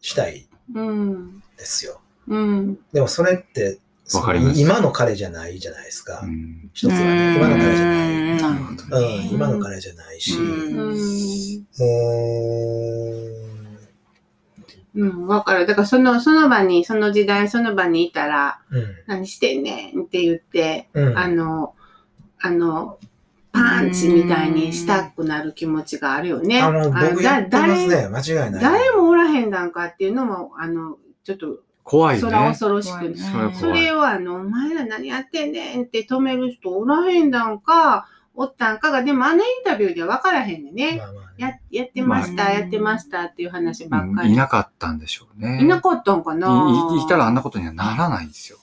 [0.00, 2.00] したいうんですよ。
[2.28, 3.78] うんでもそれって、
[4.12, 6.20] わかります今の彼じゃないじゃないですか。
[6.24, 8.08] うん一つはね、今の彼じゃない。
[8.10, 9.28] うんなるほどうん、ね。
[9.32, 10.96] 今の彼じゃないし、うんうん
[14.94, 15.66] もうん、わかる。
[15.66, 21.74] だからその、その場に、その時代、その場にいたら、う、うん、何してんねんって言って、うん、あの、
[22.40, 22.98] あの、
[23.52, 26.60] パンチみたいにしたくなる気持ちがあるよね。
[26.60, 28.08] あの、僕やってますだね。
[28.08, 28.62] 間違いない。
[28.62, 32.48] 誰もおらへんなんかっていうのも、あの、ちょっと、怖いそらね。
[32.48, 33.14] 恐ろしく、ね
[33.60, 40.96] それをあの、お前ら何やってんねんって止める人おらへんだんか、おったんかが、でもあのインタビューでは分からへんねんね。
[40.96, 44.28] まあまあねややってました、まあやってましたっていう話ばっかり。
[44.28, 45.60] うんいなかったんでしょうね。
[45.60, 46.92] いなかったんかな？
[46.94, 48.58] いいいたらあんなことにはならないですよ。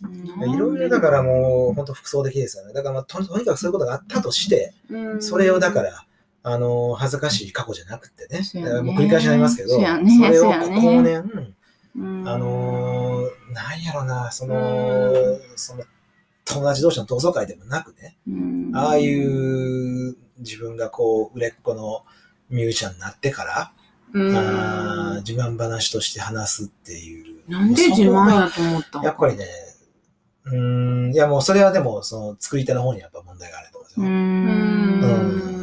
[0.45, 2.73] いろいろだからもう、本当服装的ですよね。
[2.73, 6.05] だからまあと、とにかくそういうことがあったとして、うんそれをだから、
[6.43, 8.39] あの、恥ずかしい過去じゃなくてね。
[8.55, 11.55] ねもう繰り返しになりますけど、そうやねそれをそうやね後年、うん
[11.97, 15.13] あのー、なんやろな、その、
[15.56, 15.84] その、
[16.45, 18.71] 友達同士の同窓会でもなくね、うん。
[18.73, 22.04] ああいう自分がこう、売れっ子の
[22.49, 23.71] ミュージシャンになってから、
[24.13, 24.36] うん。
[24.36, 27.49] あー自慢話として話すっていう。
[27.49, 29.45] なんで自慢やと思ったんやっぱりね、
[30.45, 35.17] うーん、いやもうそれはでも、その作り手の方にやっぱ問題があると思うんですうよ。
[35.17, 35.56] ん。
[35.56, 35.61] うん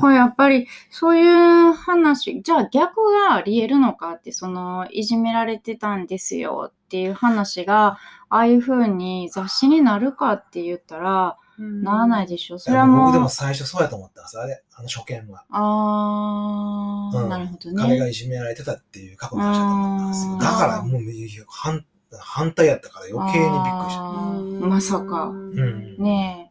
[0.00, 12.58] これやっぱりそういう話、じゃあ逆があり得るのかって、そのいじめられてたんですよっていう話が、ああいう風に雑誌になるかって言ったら、ならないでしょ。
[12.58, 15.44] それはもう、僕でも最初そうやと思ったんです、あれ、あの初見は。
[15.50, 18.10] あー、うんなるほど彼がね。
[18.10, 20.38] いじめられてたっていう過去の話だと思ったんですよ。
[20.38, 21.02] だからもう
[21.48, 21.84] 反
[22.18, 24.66] 反対やったから余計にびっくりした。
[24.66, 25.24] まさか。
[25.26, 26.45] うんねえ。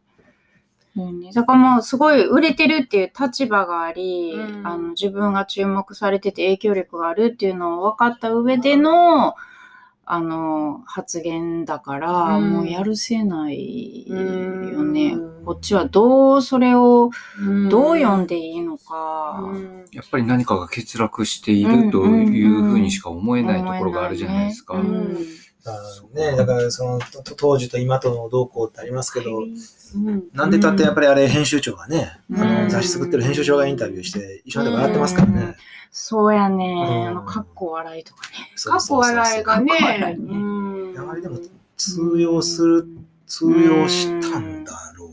[0.97, 4.65] うんね、だからもうすごい売れてるっていう立場があり、うん。
[4.65, 9.36] あの自分が注目されてて影響力があるっていうのを分かった上での、
[10.08, 12.49] あの発言だから、うん。
[12.51, 15.45] もうやるせないよね、うん。
[15.45, 17.10] こっちはどうそれを
[17.41, 17.67] うん。
[17.67, 19.86] どう読んでいいのか、うん。
[19.91, 24.81] やっぱり何かが欠落しているというふうにしか思えないところがあるじゃないですか。
[26.13, 26.99] ねだからその
[27.38, 29.55] 当時と今との動向ってありますけど、うん
[30.34, 32.41] なんでたってやっぱりあれ編集長がね、うん。
[32.41, 35.55] あの雑誌作ってる編集長がインタビューして一緒に笑ってますからね。
[35.91, 37.08] そうやね、うん。
[37.08, 38.51] あのかっこ笑いとかね。
[38.63, 39.71] 過去笑いがね。
[39.71, 40.25] 過去笑いね。
[40.29, 41.10] うん。
[41.10, 41.39] あれでも
[41.77, 42.88] 通用する、
[43.27, 45.10] 通用したんだろう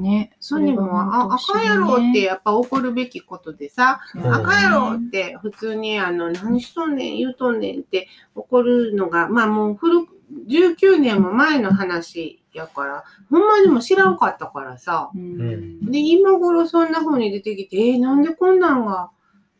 [0.00, 0.02] な。
[0.02, 4.34] ね、それも、あ、赤野郎ってやっぱ怒るべきことでさ、うん。
[4.34, 15.10] 赤野郎って普通にあの、何しとんねん、言うとんねんって怒るのが、まあもう古く、19年も前の話やから、ほんまにも知らんかったからさ。
[15.14, 19.10] うんで、今頃そんな風に出てきて、えーなんでこんなんが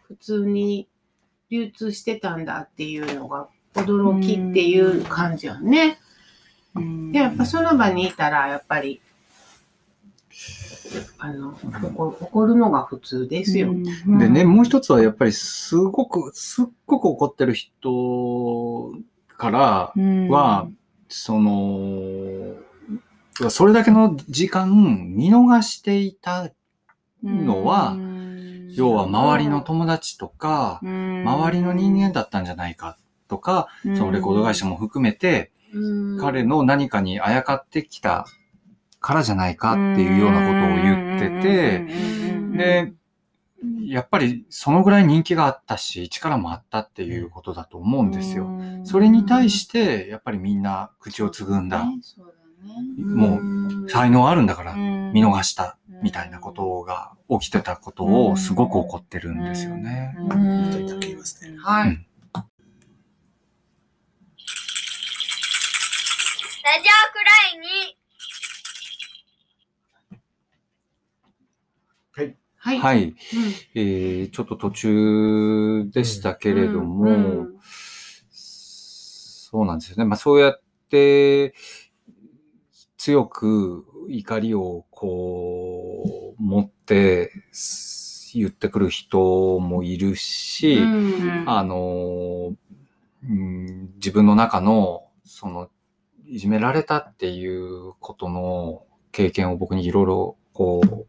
[0.08, 0.88] 普通に
[1.50, 5.98] 流通してたんだっていうのが驚きっていう感じよね。
[6.74, 9.02] うんで、やっぱその場にいたら、やっぱり、
[11.18, 13.70] あの、怒怒るのが普通ですよ。
[13.70, 18.94] うんでね、もう一つはやっぱりすごく、すっごく怒ってる人
[19.42, 20.28] からうん。
[20.28, 20.68] は、
[21.08, 22.54] その、
[23.50, 24.70] それだけの時間
[25.16, 26.50] 見逃していた、
[27.24, 28.72] のはうん。
[28.74, 31.22] 要は周りの友達とか、うん。
[31.26, 36.20] 周りの人間だったんじゃないかとか、そのレコード会社も含めて、うん。
[36.20, 38.26] 彼の何かにあやかってきた
[39.00, 41.86] からじゃないかっていうようなことを言ってて、
[42.56, 42.92] で、
[43.86, 48.48] やっぱりそのぐらい人気があったし、力もあったっていうことだと思うんですよ。
[48.84, 51.86] それに対して、やっぱりみんな口をつぐんだ。
[52.96, 53.40] も
[53.84, 60.16] う才能あるんだから見逃したみたいなことが起きてたことをすごく怒ってるんですよね。
[61.58, 61.88] はい。
[61.88, 62.06] うん。
[66.64, 67.96] ラジオくらいに
[72.64, 72.78] はい。
[72.78, 73.02] はい。
[73.04, 73.14] うん
[73.74, 77.58] えーちょっと途中でしたけれども、うん
[78.30, 80.04] そうなんですよね。
[80.04, 81.54] まあそうやって、
[82.96, 92.54] 強く怒りをこう、持ってす言ってくる人もいるし、うんあの、
[93.24, 95.68] うん自分の中の、その、
[96.26, 101.06] いじめられたっていうことの経験を僕にいろいろこう、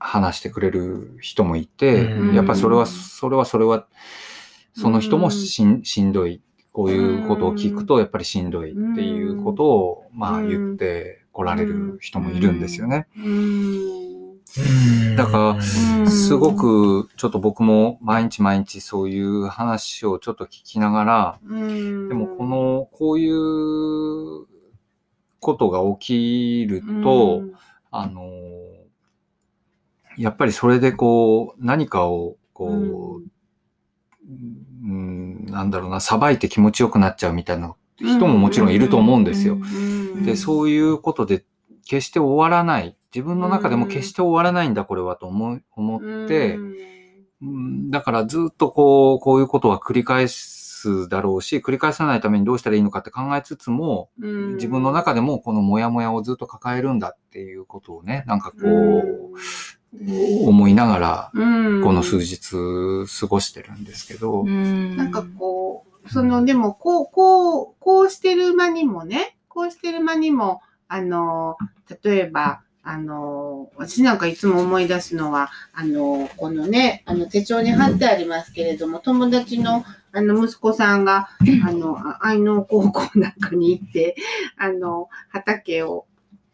[0.00, 2.34] 話してくれる人もいて、うん。
[2.34, 3.86] やっぱりそれは、それはそれは、
[4.74, 6.42] その人もしんしんどい。
[6.72, 10.48] こういうことを聞くと、やっぱりしんどいっていうことを、まあうん。
[10.48, 13.06] 言って来られる人もいるんですよね。
[13.16, 15.16] うん。
[15.16, 16.10] だからうん。
[16.10, 22.08] すごく、ちょっと僕も毎日毎日そういう話をちょっと聞きながら、うん。
[22.08, 24.46] でもこの、こういう
[25.40, 27.42] ことが起きると、
[27.90, 28.30] あの、
[30.16, 33.30] やっぱりそれでこう、何かを、こう、
[34.28, 39.54] うん、なんだろうな、さばいて気持ちよくなっちゃうみたいな人ももちろんいると思うんですよ。
[39.54, 39.90] うん
[40.24, 41.44] で、そういうことで、
[41.86, 42.96] 決して終わらない。
[43.12, 46.56] 自分の中でも決して終わらないんだ、これはと思い思って、
[47.42, 47.90] うん。
[47.90, 54.54] だからずっとこう、こういうことは繰り返すだろうし、繰り返さないためにどうしたらいいのかって考えつつも、うん。
[54.54, 59.38] 自分の中でもこのモヤモヤをずっと抱えるんだっていうことをね、なんかこう、
[59.92, 61.82] 思いながら、うん。
[61.82, 62.52] この数日
[63.20, 64.52] 過ごしてるんですけど、な
[64.96, 71.56] なんかこう、その、でも、こう、こう、こうしてる間にもね、こうしてる間にも、あの、
[72.02, 81.28] 例えば、あの、私なんかいつも思い出すのは、あの、このね、あの手帳に貼ってありますけれども、友達の、あの、息子さんが、
[81.64, 84.16] あの、あ愛農高校なんかに行って、
[84.56, 86.06] あの、畑を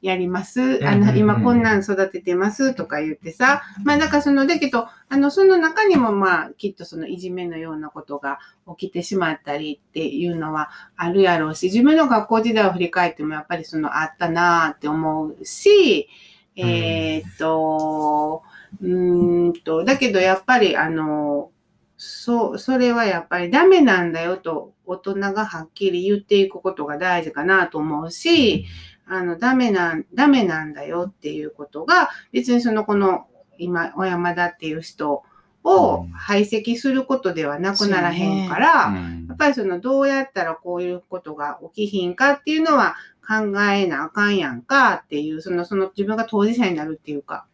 [0.07, 0.87] やります。
[0.87, 8.39] あの、今こんなん育ててますとか言ってさ、まあ、なんかその、だけど、あの、その中にもまあ、きっとそのいじめのようなことが
[8.79, 16.09] 起きてしまったりっていうのはあるやろうし、自分の学校時代を振り返ってもやっぱりそのあったなーって思うし、
[16.55, 18.43] えーっと、
[18.81, 21.51] うーんと、だけどやっぱりあの、
[21.97, 28.67] そう、それはやっぱりダメなんだよと大人がはっきり言っていくことが大事かなと思うし、
[29.07, 33.27] あの、ダメなん、ダメなんだよっていうことが、別にその、この、
[33.59, 35.23] 今、小山田っていう人
[35.65, 42.95] をうん排斥することではなくならへんから、うんやっぱりその、どうやったらこういうことが起きひんかっていうのは
[43.27, 47.47] 考えなあかんやんかっていう、その、その自分が当事者になるっていうか、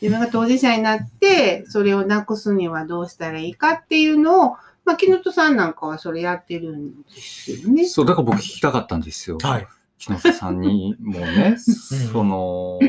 [0.00, 7.86] 自分が当事者になって、それをなくすにはどうしたらいいかっていうのを、まあ、木本さんなんかはそれやってるんですよね。
[7.86, 9.38] そう、だから僕聞きたかったんですよ。
[9.40, 9.66] はい。
[10.06, 11.56] 木下さんにもね、
[12.12, 12.80] その、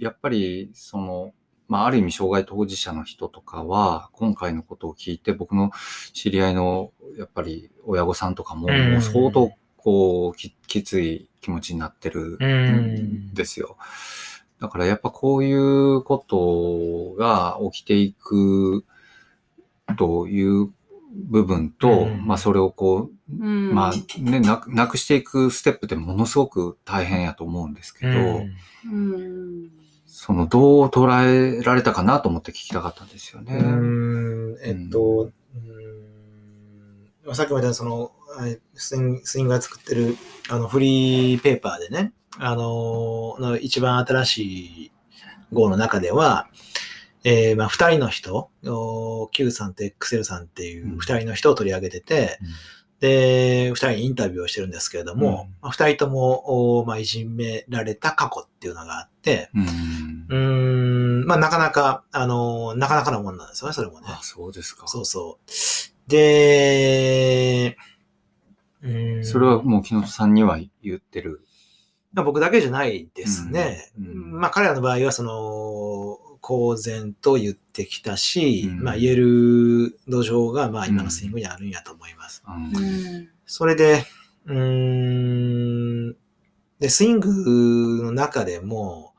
[0.00, 1.34] やっぱり、その、
[1.68, 5.70] まあ、ある意味障害当事者の人とかは、今回のことを聞いて、僕の
[6.12, 8.92] 知り合いの、やっぱり親御さんとかも、うん。
[8.92, 13.76] もう相当、こうき、きつい気持ちになってるんですよ。
[14.60, 18.84] だからやっぱこういうことが起きていく
[19.98, 20.72] という
[21.12, 22.26] 部分と、うん。
[22.26, 23.74] まあそれをこう、うん。
[23.74, 28.42] まあねなく、なくしていくステップってものすごく大変やと思うんですけど、
[28.90, 29.70] うん。
[30.06, 33.56] そのどう捉えられたかなと思って聞きたかったんですよね。
[33.56, 35.32] うーん、えっと、
[37.32, 38.12] さっきも言ったその、
[38.74, 40.16] スイングスイングが作ってる
[40.48, 44.38] あのフリーペーパーでね、あの、の一番新し
[44.86, 44.92] い
[45.52, 46.48] 号の中では、
[47.24, 52.38] えーまあ、二人の人、お Q さんと XL さんっていう二人の人を取り上げてて、
[53.02, 59.50] で、二人にインタビューをしてるんですけれども、うん人とも、おまあ、いじめられた過去っていうのがあって、
[60.30, 64.06] うんん、まあ、なかなか、あの、なかなかなもんなんですよね、それもね。
[64.08, 64.86] あ、そうですか。
[64.86, 66.08] そうそう。
[66.08, 67.76] で、
[68.82, 71.40] うーんそれはもう木下さんには言ってる。
[72.12, 73.90] まあ僕だけじゃないですね。
[73.98, 82.42] うんうんまあ彼らの場合は、その、公然と言ってきたし、うんまあ言える土壌が、まあ今のスイングにあるんやと思います。
[82.46, 84.04] うんうんそれで、
[84.46, 86.16] うーん、
[86.78, 89.12] で、スイングの中でも、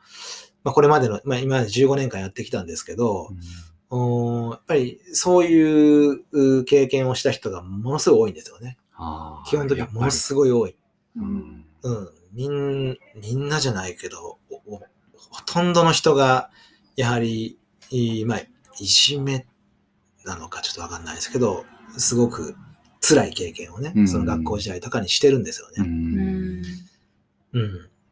[0.63, 8.77] まあこれまでの、まあ今まで15年間やってきたんですけど、うんやっぱりそういうう経験をした人がものすごい多いんですよね。
[9.45, 10.75] 基本的にはものすごい多い。
[11.15, 12.09] うんうん。
[12.33, 16.49] みん、みんなじゃないけど、ほとんどの人が、
[16.95, 17.57] やはり、
[17.89, 18.39] いまあ、
[18.79, 19.45] いじめ
[20.25, 21.65] なのかちょっとわかんないですけど、
[21.97, 22.55] すごく
[23.01, 24.07] 辛い経験をね、うん。
[24.07, 25.87] その学校時代とかにしてるんですようね。
[25.87, 26.63] ん。
[27.53, 27.59] う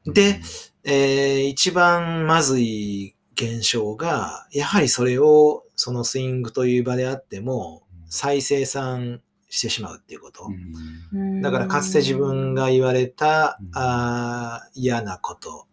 [0.10, 0.14] ん。
[0.14, 0.42] で、
[0.84, 10.48] えー一番まずい現象が、やはりそれを、そのスイングという場であっても、再生産してしまうっていうこと。
[11.14, 11.42] うん。
[11.42, 13.70] だからかつて自分が言われた、うん。
[13.74, 15.68] あー嫌なこと、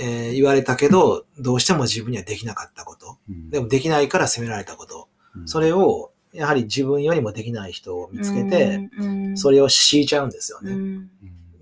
[0.00, 3.18] えー言われたけど、どうしても自分にはできなかったこと。
[3.28, 5.08] うんでもできないから責められたこと。
[5.36, 11.06] うんそれを、やはり自分よりもできない人を見つけて、うん、それを強いちゃうんですよね。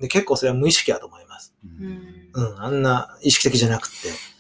[0.00, 1.54] で結構それは無意識だと思います。
[1.64, 3.92] うんうん、あんな意識的じゃなくて。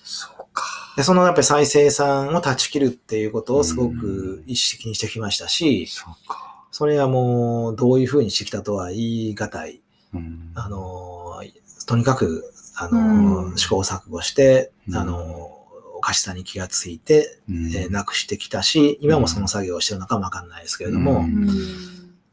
[0.04, 0.64] そうか。
[0.96, 6.66] で、そのやっぱり再生産を断ち切るっていうことをすごく意識的にしてきましたし、そうか。
[6.70, 8.98] それはもうどういうふうにしてきたとは言
[9.30, 9.80] い難い。
[10.14, 12.44] うんあのー、とにかく、
[12.76, 13.56] あのーうん。
[13.56, 14.96] 試行錯誤して、うん。
[14.96, 15.56] あのー
[15.96, 17.66] おかしさに気がついて、うん。
[17.74, 21.48] えーなくしてきたし、今もその作業をしてるのかもわかんないですけれども、うん。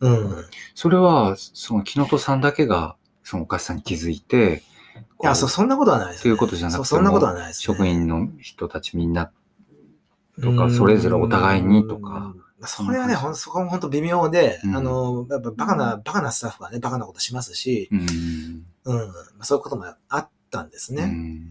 [0.01, 0.45] うん。
[0.75, 4.63] それは、その木本さんだけが、そのおかしさに気づいて、
[5.23, 9.31] いや、そ、そんなことはないです、ということじゃなくてそんなことはないです、職員の人たちみんな
[10.41, 12.33] とかそれぞれお互いにとか。
[12.35, 14.75] うんそれはね、ほんそこも本当微妙で、うん。
[14.77, 18.52] あの、やっぱバカな、バカなスタッフはね、バカなことしますし、うん。
[18.85, 21.03] うん、そういうこともあったんですね。
[21.03, 21.09] うん。
[21.09, 21.49] うん。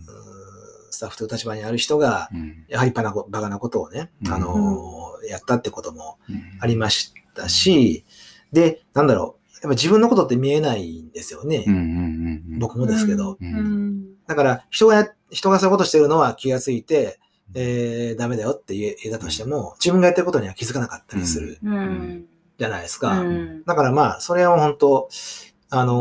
[0.91, 2.65] スタッフという立場にある人が、うん。
[2.69, 4.33] やはりバカなこバカなことをね、うん。
[4.33, 6.43] あの、やったってこともうん。
[6.61, 8.05] ありましたし、
[8.53, 11.65] で、なんだろう、やっぱ自分のことって見えないんですよね。
[12.59, 13.33] 僕もですけど。
[13.33, 14.01] ううん。
[14.01, 17.19] んだから、人がや、人がそういうことしてるのは気がついて、
[17.55, 22.27] えー、ダメだよって言えたとしても、自分がやってることには気づかなかったりするうん。
[22.59, 23.21] じゃないですか。
[23.21, 23.65] うん。
[23.65, 25.09] だからまあ、それは本当、
[25.75, 25.95] あの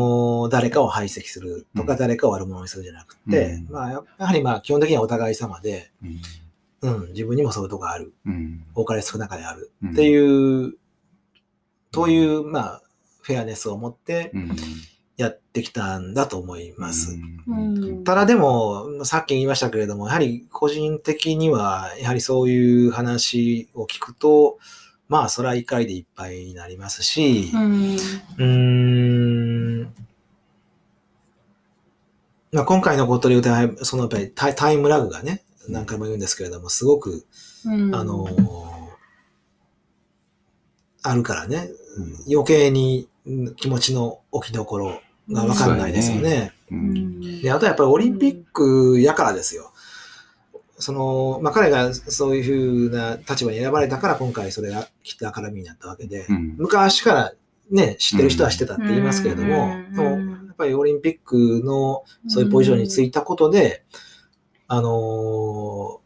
[0.46, 1.98] ー誰かを排斥するとか、うん。
[1.98, 3.72] 誰かを悪者にするんじゃなくて、うん。
[3.72, 6.20] まあ、ややはりまあ、基本的にはお互い様で、うん。
[6.82, 8.12] うん、自分にもそういうとこある。
[8.26, 8.64] うん。
[8.74, 9.70] 多かれ少なかれある。
[9.82, 9.92] うん。
[9.92, 10.74] っていう、
[11.90, 12.82] という、まあ、
[13.22, 14.50] フェアネスを持ってうん。
[15.16, 17.16] やってきたんだと思います。
[17.46, 18.04] うん。
[18.04, 24.58] ただでも、さっき言いましたけれども、やはり個人的には、やはりそういう話を聞くと、
[25.08, 27.94] まあ、それは怒りでいっぱいになりますし、うん。
[27.94, 28.44] うー
[29.84, 29.94] ん、
[32.52, 37.24] まあ、今回のことで言うと、やはりそのやっぱりタイタイムラグがね、何回も言うんですけれども、すごく、
[37.64, 37.94] うん。
[37.94, 38.82] あのー
[41.04, 42.32] あるからね、うん。
[42.32, 45.00] 余計にうん気持ちの置きどころ
[45.30, 46.52] がわかんないですよね。
[46.70, 46.92] ううん。
[46.92, 49.72] んで、あとはやっぱりオリンピックやからですよ。
[50.78, 56.54] その、まあ、彼がそういうふうな立場に選ばれたから今回それがきっと明るみになったわけで、うん。
[56.58, 57.32] 昔から
[57.70, 59.94] ね、知ってる人は知ってたって言いますけれども、うん。
[59.94, 60.31] でも
[60.62, 63.84] ぱりオリンピックのそういうポジションについたことで、
[64.68, 66.02] あのー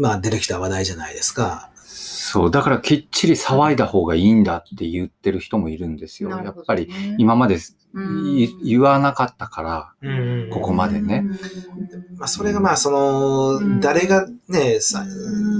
[0.00, 1.70] まあ出てきた話題じゃないですか。
[1.74, 6.36] そう、だからきっちり騒いだ方がいいんだって言ってる人もいるんですよ。
[6.36, 6.44] ね。
[6.44, 6.88] やっぱり
[7.18, 7.58] 今まで
[7.94, 8.38] うん。
[8.38, 11.24] い言わなかったから、ここまでね。
[12.16, 13.80] まあ、それがまあ、その、うん。
[13.80, 14.78] 誰がね、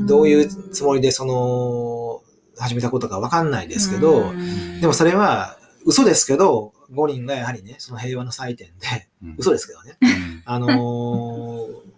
[0.07, 2.23] どういうつもりでその、
[2.61, 4.33] 始めたことかわかんないですけど、
[4.81, 5.57] でもそれは
[5.87, 9.35] 嘘ですけど、五輪がやはりね、その平和の祭典で、うん。
[9.39, 9.97] 嘘ですけどね。
[10.01, 10.43] うん。
[10.45, 11.89] あのー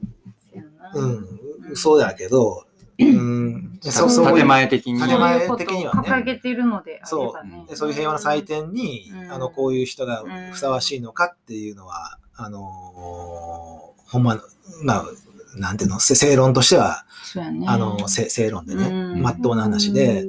[0.93, 2.65] うん、嘘だけど、
[2.99, 5.01] うん、そうそういう建前的に。
[5.01, 6.01] 建前的にはね。
[6.01, 7.63] 掲げてるのであれそばね。
[7.67, 7.71] う。
[7.71, 9.33] でそういう平和の祭典に、うん。
[9.33, 14.41] あの、こういう人がふさわしいのかっていうのは、あのーほんまの、
[14.83, 15.05] まあ、
[15.57, 17.05] なんていうの、せ正論としては、
[17.37, 17.65] ね。
[17.69, 19.23] あの、せ正論でね、うん。
[19.23, 20.27] まっとうな話で、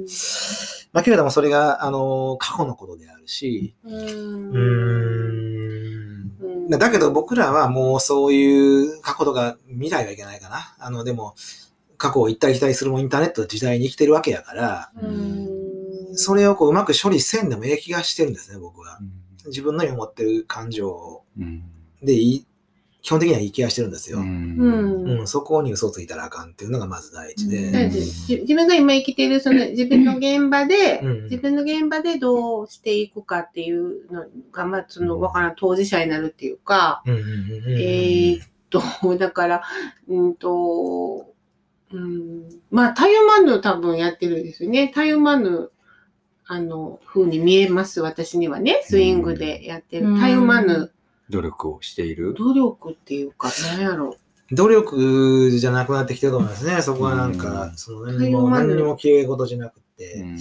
[0.92, 4.50] まあ、けれどもそれが、あのー過去のことであるし、うん。
[4.50, 6.78] うーん。
[6.78, 10.76] だけど僕らはもうそういう過去とか未来はいけないかな。
[10.78, 11.34] あの、でも、
[11.96, 14.92] 過去を行ったり来たりするもインターネットの時代に生きてるわけやから、
[16.14, 18.98] それをこううまく処理せんでもええ気がしてるんですね、僕は。
[19.46, 21.62] 自分の思ってる感情うん。
[22.02, 22.46] でいい、
[23.02, 24.18] 基本的にはいい気がしてるんですよ。
[24.18, 27.58] ううんうんん、そこに嘘ついたらあかんっていうのがまず第一で。
[27.58, 39.62] うん自分が今生きているその自分の現場で、うん自分の現場でどうしていくかっていうのが、まあ、その、わからん、当事者になるっていうか、うんうんうんうんえーっと、だから、
[40.08, 41.32] うんと、
[41.92, 44.92] うん、まあ、たゆまぬ多分やってるんですよね。
[44.94, 45.70] たゆまぬ、
[46.46, 48.80] あの、風に見えます、私にはね。
[48.84, 50.10] スイングでやってる。
[50.10, 50.92] うんたゆまぬ
[51.32, 52.34] 努力をしている。
[52.34, 54.16] 努力っていうか、なんやろ。
[54.52, 56.82] 努力じゃなくなってきてると思いますね。
[56.82, 57.76] そこはなんか、うん。
[57.76, 60.38] その何にも、はい何にも綺麗事じゃなくうて、ん。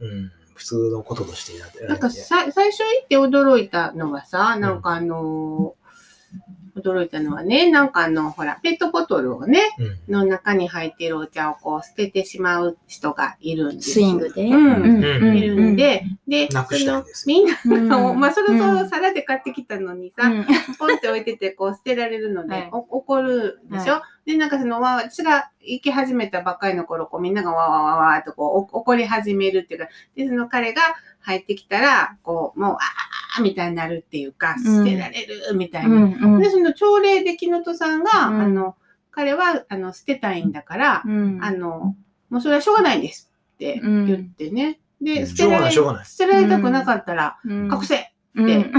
[0.00, 3.16] うん、普通のこととしてやってなんかさ最初行って。
[3.16, 9.60] 驚いたのがさ、なんかあのー驚いたのはね、なんかあの、ほら、ペットボトルをね、
[10.08, 10.12] うん。
[10.12, 13.92] の中に入っているお茶をこう捨ててしまう人がいるんです。
[13.92, 14.44] スイングで。
[14.44, 15.02] うん。
[15.02, 15.36] うん。
[15.36, 17.88] いるんで、で、そのみんなうん。
[17.88, 20.44] の、 まあ、そろそろうん皿で買ってきたのにさ、うん。
[20.78, 22.68] ポンって置いてて、こう捨てられるので、はい。
[22.72, 30.82] お怒るでしょ、で、なんかその、わ私が行き始めたばっかりの頃、こうみんながわわわわーっとこうお怒り始めるっていうか、で、その彼が
[31.20, 34.84] 入ってきたら、こう、もう、あーみたいになるっていうか、うん。
[34.84, 35.96] 捨てられるみたいな。
[35.96, 36.40] うんうん。
[36.40, 38.40] で、その朝礼で木本さんが、うん。
[38.40, 38.76] あの、
[39.10, 41.38] 彼は、あの、捨てたいんだから、うん。
[41.42, 41.96] あの、
[42.30, 44.80] もうそれはしょうがないんですって言ってね。
[45.00, 45.26] で、うん。
[45.26, 45.82] 捨てられ、捨
[46.18, 47.72] てられたくなかったら、うん。
[47.72, 48.46] 隠せってうん。
[48.46, 48.70] 言っ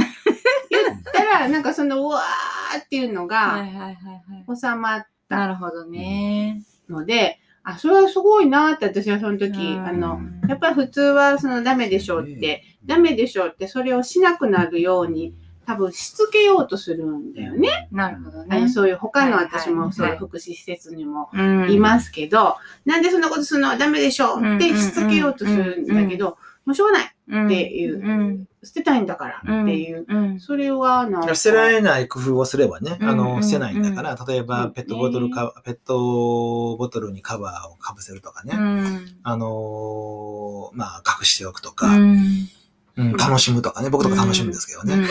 [1.13, 3.73] たら、なんかその、うわーっていうのはい
[4.47, 4.55] が。
[4.55, 6.63] 収まっなたるほどね。
[6.89, 9.85] ので、あ、それはすごいなって私はその時、うん。
[9.85, 15.35] あの、やっぱり普通はそのダメでしょうって、ダメでしょうってそれをしなくなるように
[15.69, 17.87] 多分しつけようとするんだよね。
[17.91, 18.69] なるほどね。
[18.69, 20.19] そういう他の私もそういうはい。
[20.19, 21.71] 福祉施設にもうん。
[21.71, 22.55] いますけど、
[22.85, 23.77] なんでそんなことするの？
[23.77, 24.55] ダメでしょう。
[24.55, 27.05] ってしつけようとするんだけど、もうしょうがない。
[27.05, 28.03] っていう。
[28.03, 28.45] うん。
[28.63, 29.61] 捨てたいんだから。
[29.61, 30.05] っていう。
[30.09, 30.39] うん。
[30.39, 31.35] それはなんか。
[31.35, 33.17] 捨てられない工夫をすればね、あうん。
[33.17, 34.47] の、捨てないんだから、例えうん。
[34.47, 39.19] ばペットボトルか、ペットボトルにカバーをかぶせるとかね、うん。
[39.21, 41.95] あのーまあ、隠しておくとうか、
[43.17, 44.95] 楽しむとかね、僕とか楽しむんですけどうね。
[44.95, 45.07] ん。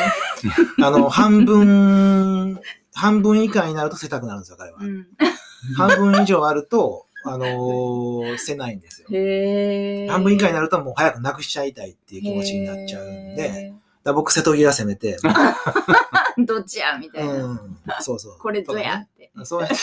[0.85, 2.61] あの、半分、
[2.95, 4.79] 半分以下になると捨てたくなるんですよ、彼は。
[4.81, 5.07] うん。
[5.77, 9.09] 半分以上あると、あのー捨てないんですよ。
[10.11, 13.75] 半分以下になるともう早くなくしちゃいたいっていう気持ちになっちゃうんで、
[14.05, 15.19] だ僕、瀬戸際攻めて、
[16.47, 17.45] どっちやみたいな。
[17.45, 18.39] うん、そうそう。
[18.39, 19.31] これどやって。
[19.45, 19.77] そうやって、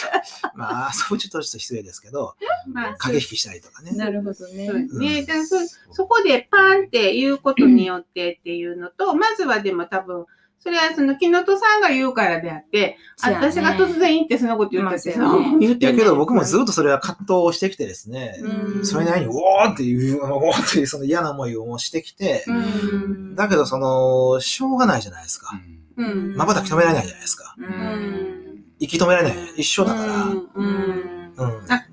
[0.55, 2.35] まあ、 そうちょっとちょっと失礼ですけど、
[2.67, 3.91] まあ駆け引きしたりとかね。
[3.91, 4.99] なるほどねそう。
[4.99, 5.57] ね、だそ
[5.91, 10.25] そこでパーンって言うことによってっていうのと、 まずはでも多分、
[10.59, 25.51] それはその木本さんが言うからであって、そうやね私が突然言ってそのこと言ったって、まあそうやね言ってけど僕もずっとそれは葛藤をしてきてですね、うんそれなりに、おーっていう、おーっていうその嫌な思いをもしてきて、うんだけどその、しょうがないじゃないですか。
[25.53, 27.55] うん瞬き止められないじゃないですか。
[27.57, 29.37] ううんん息止められない。
[29.57, 30.23] 一緒だから。
[30.25, 31.15] うん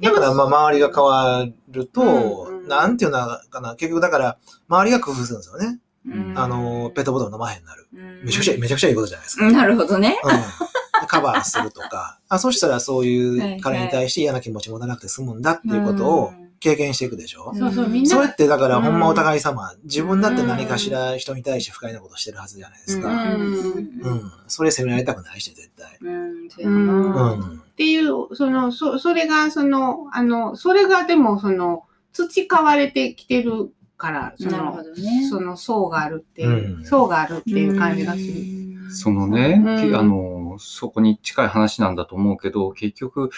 [0.01, 3.19] だから、まあ、周りが変わると、うんなんていうの
[3.51, 4.39] かな、結局だから、
[4.69, 5.81] 周りが工夫するんですよね。
[6.07, 7.89] うんあの、ペットボトル飲まへんなる。
[7.93, 9.51] うんめちゃくちゃ、めちゃくちゃいいことじゃないですか。
[9.51, 10.21] なるほどね。
[10.23, 11.07] うん。
[11.07, 12.19] カバーするとか。
[12.29, 16.33] あ、そしたらそういう彼に対して嫌な気持ち持たなくて済むんだっていうことを
[16.63, 17.53] 経験していくでしょ？
[17.57, 18.11] そうそう、みんな。
[18.11, 19.75] それってだから、うんほんまお互い様。
[19.83, 23.09] 自分だって何かしら人に対して不快なことしてるはずじゃないですか。
[23.35, 24.33] うんうん。
[24.47, 25.99] それ責められたくないし、絶対。
[26.01, 27.41] うんそうんなうん。
[27.41, 35.27] っていう、その、そ、それが、その、あの、それがでも、その、培われてきてるから、そなるの、ほどね。
[35.29, 38.27] その層があるっていう、うん層があるっていう感じがする。
[38.27, 43.31] るそのね、うんきあの、そこに近い話なんだと思うけど、結局、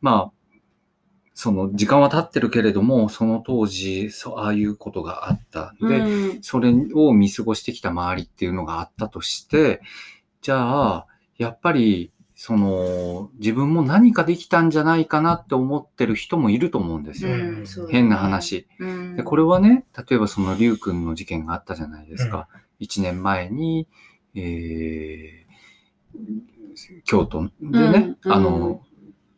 [0.00, 0.32] まあ、
[1.42, 5.74] その時間は経ってるけれども、その当時、そうああいうことがあった。
[5.80, 9.80] で、うんそれを見過ごしてきた周りっていうのがあったとして、
[10.42, 11.06] じゃあ、
[11.38, 17.30] やっぱり、その、自分も何かできたんじゃないかなって思ってる人もいると思うんですよ。
[17.30, 18.66] うんね変な話。
[18.78, 22.48] うんで、これはね、例えばその龍君の事件があったじゃないですか。
[22.78, 23.88] 一年前に、
[24.34, 28.82] えー、京都でね、うんあの、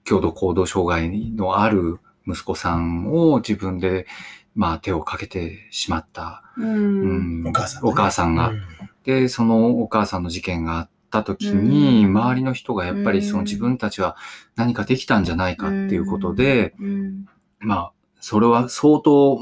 [0.04, 4.06] 強度行動障害のある息子さんを自分で、
[4.54, 6.62] まあ手をかけてしまった、う。
[6.62, 7.42] うん。
[7.44, 7.90] んお母さんね。
[7.90, 8.48] お母さんが。
[8.48, 8.62] うん
[9.04, 12.10] で、そのお母さんの事件があった時に、うん。
[12.16, 14.16] 周りの人がやっぱりその自分たちは
[14.56, 17.26] 何かできたんじゃないかっていうことで、うん。
[17.58, 19.38] まあ、それは相当、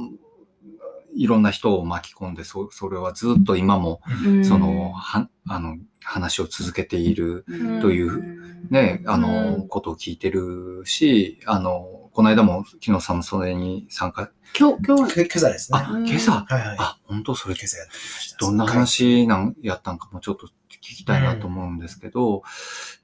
[1.14, 4.44] いろんな人を巻き込んで、そそれはずっと今も、うん。
[4.44, 15.78] その、は、あの、話を続けている、うんというね、あの、うんことを聞いてるし、あの、この間も、木野さんもそれに参加、今日、今日、け今朝ですね。
[15.80, 16.76] あ、うん今朝、はいはい。
[16.78, 18.38] あ、本当それ今、朝やってきました。
[18.38, 20.50] どんな話なんやったんかもちょっと聞
[20.98, 22.44] きたいなと思うんですけど、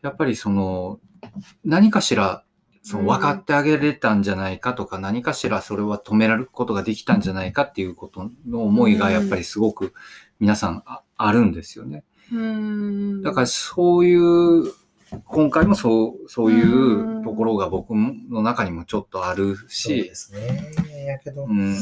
[0.03, 1.01] やっぱりその、
[1.65, 2.45] 何かしら、
[2.83, 9.93] その分かってあげれたんじゃないかとか、何かしらそれは止められることができたんじゃないかっていうことの思いがやっぱりすごく
[10.39, 12.05] 皆さんああるんですよね。
[12.33, 13.23] うん。
[13.23, 14.73] だからそういう、
[15.25, 20.73] 今回もそう、そういうところが僕の中にもちょっとあるそうしで、すね。
[21.07, 21.77] やけど、うん、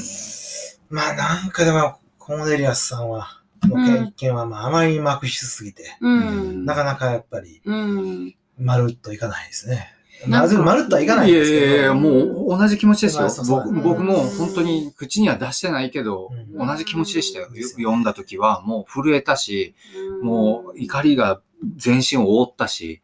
[0.91, 6.65] まあなんかでも、コーネリアスさんは、の経験はまああまりに幕しすぎて、うん。
[6.65, 8.35] なかなかやっぱり、うん。
[8.59, 9.95] まるっといかないですね。
[10.29, 11.67] なんかまずまるっとはいかないですけど。
[11.67, 17.49] やいやいや、もう同じ気持ちですよ僕僕も本当に口には出してないけど、うん同じ気持ちでしたよ。
[17.51, 19.75] うん読んだ時はもう震えたし、
[20.23, 21.41] もう怒りが
[21.77, 23.03] 全身を覆ったし、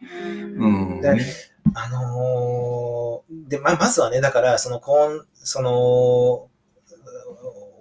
[0.56, 1.00] うん。
[1.00, 1.16] で
[1.74, 6.48] あのーで、ま、まずはね、だから、その、こん、その、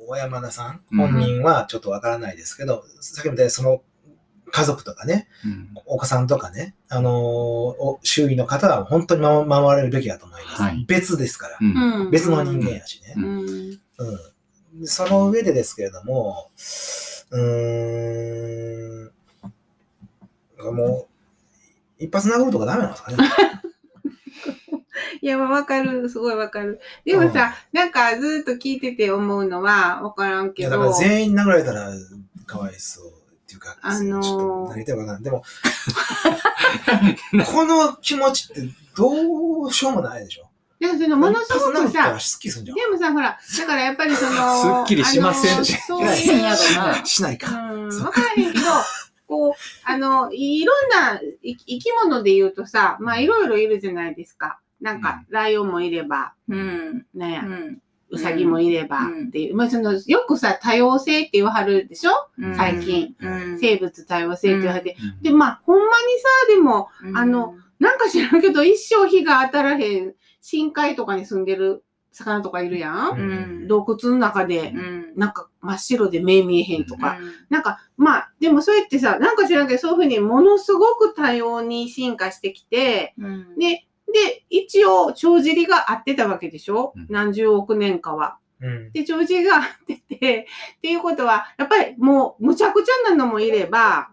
[0.07, 3.83] 小山田さん本人はちょっとわからないですけど、さっきみたいにその、
[4.51, 10.61] 家族とかね、うんお子さんとかね、あの周囲の方は本当に守守られるべきだと思います。
[10.61, 11.57] はい別ですから。
[11.59, 13.13] うんうん別の人間やしね。
[13.17, 13.79] うん。
[14.79, 14.87] うん。
[14.87, 16.51] その上でですけれども、
[17.31, 19.09] うー
[20.71, 21.07] ん、も
[21.99, 23.17] う、一発殴るとかダメなんですかね。
[25.21, 26.09] いや、わかる。
[26.09, 26.79] すごいわかる。
[27.05, 31.91] でもさ、なんかずっと聞いてて思うのは、わからんいけや、だからど、全員殴られたら
[32.45, 33.18] かわいそう
[33.49, 35.23] っていうか、あのーちょっと何言ってるかわからん。
[35.23, 35.43] でも、
[37.51, 38.61] この気持ちって
[38.95, 40.47] どうしようもないでしょ。
[40.79, 42.15] でもそのものすごくさ。
[42.63, 46.55] でもさ、ほら、だからやっぱりその、 すっきりしませんあのしそういいう。
[47.05, 47.51] しないか。
[47.51, 48.65] わからへんけど、
[49.27, 54.59] こう、あの、いろんない生き物で言うとさ、まあいろいろいるじゃないですか。
[54.79, 57.05] なんか、ライオンもいれば、うん。
[57.15, 57.81] なんや、うん。
[58.11, 62.11] ウサギもいればうんっていう、まあその、よくさ、多様性って言わはるでしょ？
[62.37, 63.15] うん最近。
[63.21, 63.59] うん。
[63.59, 64.95] 生物多様性って言わはって。
[64.99, 73.09] うんで、まあ、ほんまにさ、でも、うんあの、なんか知らんけど、一生日が当たらへん深海とかに住んでる魚とかいるやん。
[73.11, 73.67] うん。
[73.67, 75.13] 洞窟の中でう、ん。
[75.15, 77.17] なんか真っ白で目見えへんとか。
[77.21, 83.57] うんなんか、まあ、でもそうやってさ、なんか知らんけど、そういうふうにものすごく多様に進化してきて、うん。
[83.57, 88.37] で、で、一応、帳尻が合ってたわけでしょ、うん何十億年かは。
[88.61, 88.91] うん。
[88.91, 90.47] で、帳尻が合ってて、
[90.77, 94.11] っていうことは、やっぱりもう、むちゃくちゃなのもいれば、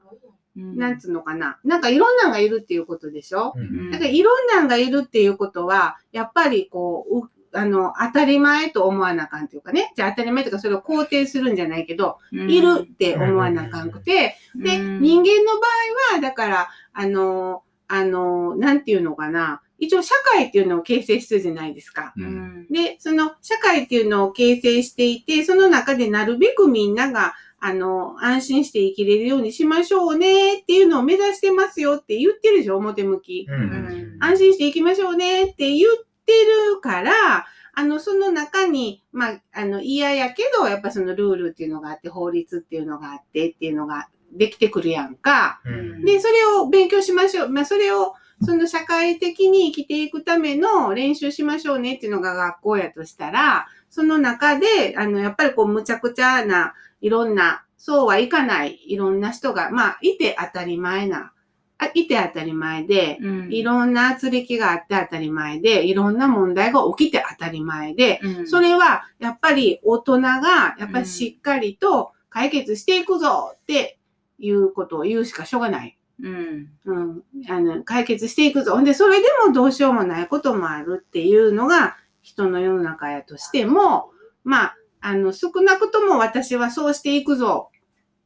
[0.56, 1.58] うんなんつうのかな？
[1.64, 9.92] なんかいろんなんがいるっていうことでしょ、うんだからいろんなんがいるっていうことは、やっぱりこう、うあの、当たり前と思わなあかんというかね。
[9.96, 15.66] じゃあ当たり前とかそれを肯定するんじゃないけど、いるって思わなあかんくて、で、うん人間の場
[16.12, 19.60] 合は、だから、あの、あの、なんていうのかな？
[19.78, 22.12] 一応社会っていうのを形成してるじゃないですか。
[22.16, 22.28] ううん
[22.62, 22.66] ん。
[22.70, 33.46] で、その社会っていうのを形成していて、その中でなるべくみんなが、あの、安心して生きれるようにしましょうねっていうのを目指してますよって言ってるでしょ、表向き。
[33.48, 33.52] う。
[33.52, 35.90] うんん安心していきましょうねって言っ
[36.24, 36.32] て
[36.72, 37.46] るから、
[37.78, 45.60] あの、その中に、まあ、あの、嫌やけど、やっぱそのルールっていうのがあって、法律っていうのがあってっていうのができてくるやんか。
[45.66, 47.48] うんで、それを勉強しましょう。
[47.50, 61.32] まあ、それを、その社会的に生きていくための練習しましょうねっていうのが学校やとしたら、その中で、あの、やっぱりこう、むちゃくちゃな、いろんな、そうはいかない、いろんな人が、まあ、いて当たり前な、
[61.78, 73.98] あいて当たり前で、うんいろんな圧力があって当たり前で、いろんな問題が起きて当たり前で、うんそれはやっぱり大人がやっぱりしっかりと解決していくぞって
[74.38, 75.95] いうことを言うしかしょうがない。
[76.22, 76.70] うん。
[76.84, 77.22] うん。
[77.48, 78.74] あの、解決していくぞ。
[78.74, 84.10] ほんで、それでもどうしようもないこともあるっていうのが人の世の中やとしても、
[84.44, 87.70] まあ、あの、少なくとも私はそうしていくぞ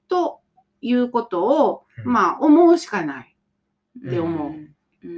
[0.09, 0.41] と
[0.81, 3.37] いうことを、うんまあ、思うしかない。
[4.03, 4.51] うんって思う。
[4.51, 4.71] うん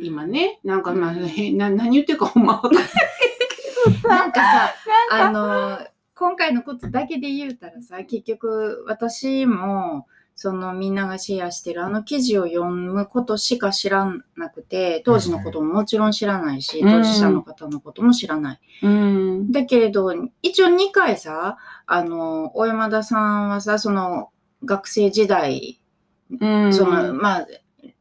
[0.02, 0.26] 今。
[0.26, 2.84] ね、なんかまあ、うんへな何言ってるかほんまわかんない
[4.08, 4.74] なんかさ、
[5.10, 5.78] あの、
[6.14, 18.60] 今回のことだけで言うたらさ、結局私も、そのみんながシェアしてるあの記事を読むことしか知らなくて、当時のことももちろん知らないし、うん当事者の方のことも知らない。
[18.82, 19.52] うん。
[19.52, 20.12] だけれど、
[20.42, 24.30] 一応2回さ、あの、小山田さんはさ、その
[24.64, 25.80] 学生時代、
[26.40, 26.72] うん。
[26.72, 27.46] その、まあ、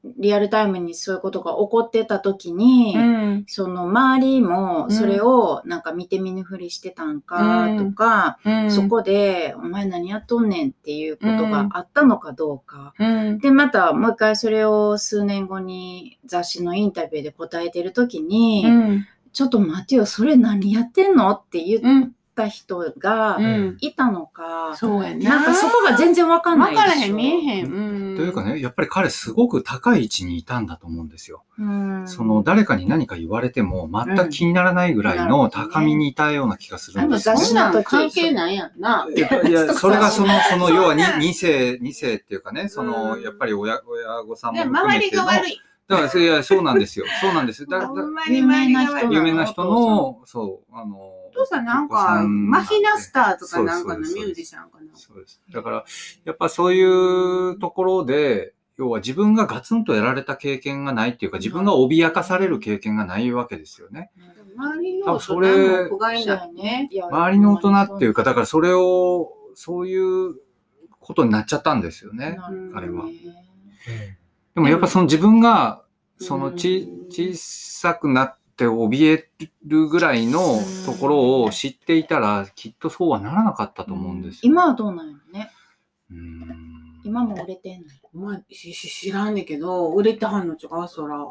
[0.04, 3.44] リアルタイムにそういうことが起こってた時に、うん。
[3.48, 8.72] その周りもそれをなんか見て見ぬふりしてたんかとか、うん。
[8.72, 12.94] そこでお前何やっとんねんっていうことがあったのかどうか。
[12.98, 13.38] うん。
[13.40, 19.06] で、またもう一回それを数年後に雑誌のインタビューで答えてる時に、うん。
[19.34, 22.16] ちょっと待てよ、それ何やってんのって言っうん。
[22.34, 23.78] た人がうん。
[23.82, 25.30] いたのか、そうやな。
[25.38, 26.82] なんかそこが全然わかんないでしょ。
[26.82, 27.66] わからへん、見えへん。
[27.66, 28.01] うん。
[28.22, 31.44] というかね、やっぱり彼すごく高い位置にいたんだと思うんですよ。
[31.58, 37.40] うん、その誰かに何か言われても全く気にならないぐらいの高みにいたような気がするんですよね。
[37.40, 39.08] 雑誌なん関係ないやんな。
[39.16, 45.24] いや、 それがその、その、要はにそう二世、二世っていうかね、その、うんやっぱり親、親御さんもで含周めての。
[45.24, 45.62] りが悪い。
[45.88, 47.06] だから、いや、そうなんですよ。
[47.20, 47.66] そうなんです。
[47.66, 47.88] だだ。
[48.30, 54.96] 有名な人の、そう、あの、お父さんなんか、マヒナスターとかなんかのミュージシャンかな。
[54.96, 55.42] そうです。
[55.52, 55.86] だから、
[56.26, 56.84] やっぱそうい
[57.50, 64.12] うところで、要は自分がガツンとやられた経験がないっていうか、自分が脅かされる経験がないわけですよね。
[64.58, 65.42] 周りの大人も
[66.54, 66.90] ね。
[67.10, 70.36] 周りの大人っていうか、だからそれを、そういう
[71.00, 72.38] ことになっちゃったんですよね
[72.74, 73.06] 彼は
[74.56, 75.84] でもやっぱその自分が、
[76.20, 79.30] そのち、小さくなって怯え
[79.66, 80.40] るぐらいの
[80.86, 84.40] ところを知っていたら、きっとそうはならなかったと思うんですよ。
[84.44, 85.52] 今はどうなんやろね？
[86.10, 87.88] うーん今も売れてんの？
[88.14, 91.26] まあ、しし知らんねんけど、売れてはんのちゃうそら。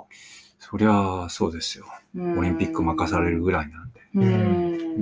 [0.58, 1.86] そりゃそうですよ。
[2.16, 4.00] オリンピック任されるぐらいなんで。
[4.14, 4.26] ううん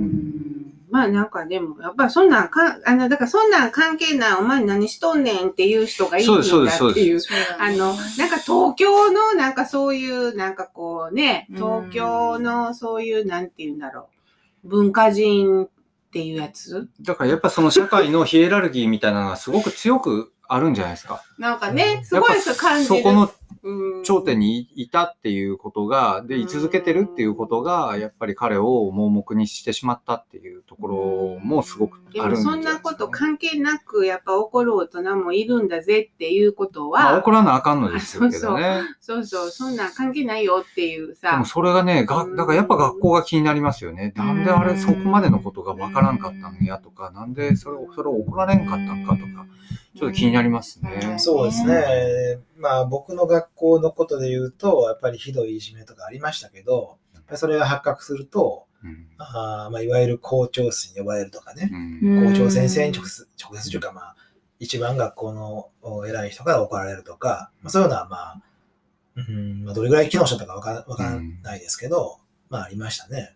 [0.05, 0.73] ん。
[0.89, 7.21] まあなんかでも、やっぱりそんなんか、あの、だからそんなん関係ない、お前何しとんねんっていう人がいいんだそうですそうですっていう。
[7.59, 14.09] あの、なんか東京のなんかそういう、なんかこうね、うん東京のそういう、なんて言うんだろ
[14.65, 15.69] う、文化人っ
[16.11, 16.89] ていうやつ？
[17.01, 21.23] だからやっぱその社会のヒエラルギーみたいなのがすごく強くあるんじゃないですか。
[21.37, 23.01] なんかね、すごい感じる。
[23.01, 23.29] そこのうん
[24.03, 38.81] 頂点にいたっていうことが、で、居続けてるっていうことが、やっぱり彼を盲目にしてしまったっていうところもすごくであるんですか、もそんなこと関係なく、やっぱ怒る大人もいるんだぜっていうことまあ、は、怒らなあかんのですよけどね。
[38.99, 42.35] そうそう、そんなん関係ないよっていうでさも、それがね、が、うん。
[42.35, 44.13] だからやっぱ学校が気になりますよね。
[44.15, 49.45] なんであれ、うんそこまでのことがわからんかったんやとか、なんでそれを、それを怒られんかったんかとか、
[49.95, 50.99] ちょっと気になりますね。
[51.03, 52.39] うんそうですね。
[52.57, 61.69] まあ僕の学校のことで言うと、やっぱりひどいいじめとかありましたけど、やっぱりそれが発覚すると、うんあーまあ、いわゆる校長室に呼ばれるとかね、
[62.01, 64.15] うんうん校長先生に直接、直接というか、まあ、
[64.59, 68.41] 一番学校のお偉い人から怒られるとか、まあ、そういうのはまあ、
[69.15, 72.19] うん、まあ、どれぐらい機能したかわかわからないですけど、
[72.49, 73.35] まあ、ありましたね。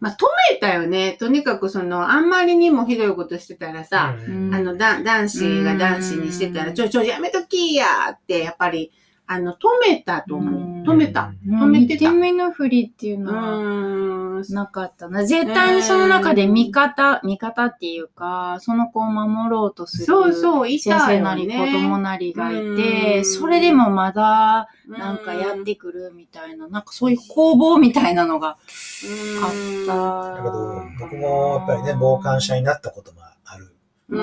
[0.00, 1.16] まあ、止めたよね。
[1.18, 8.92] とにかくその、あんまりにもひどいことしてたらさ、うんあの、だ男子が男子にしてたら、ちょいちょいやめときやって、やっぱり、
[9.26, 9.56] あの、止
[9.88, 10.73] めたと思う。
[10.84, 11.32] 止めた。
[11.46, 12.10] うん止めてた。
[12.12, 14.44] 見て見ぬふりっていううのは。
[14.50, 15.24] なかったな。
[15.24, 21.72] 絶対にその中で味方、味方っていうか、その子を守ろうとするそうそう、い先生なり子ね。
[21.72, 28.56] 供なりがいうんて、それでもまだなんかやってくるみたいな、なんかそういう攻防みたいなのが
[29.04, 30.30] うんあった。
[30.34, 33.74] だけど、僕もやっぱりね、傍観者になったこともある、
[34.10, 34.14] あ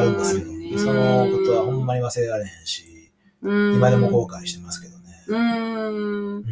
[0.00, 0.44] るんですよ。
[0.44, 2.84] うんそのことはほんまに忘れられへんし、
[3.42, 4.89] うん今でも後悔してますけどね。
[5.34, 6.36] うん。
[6.36, 6.44] うん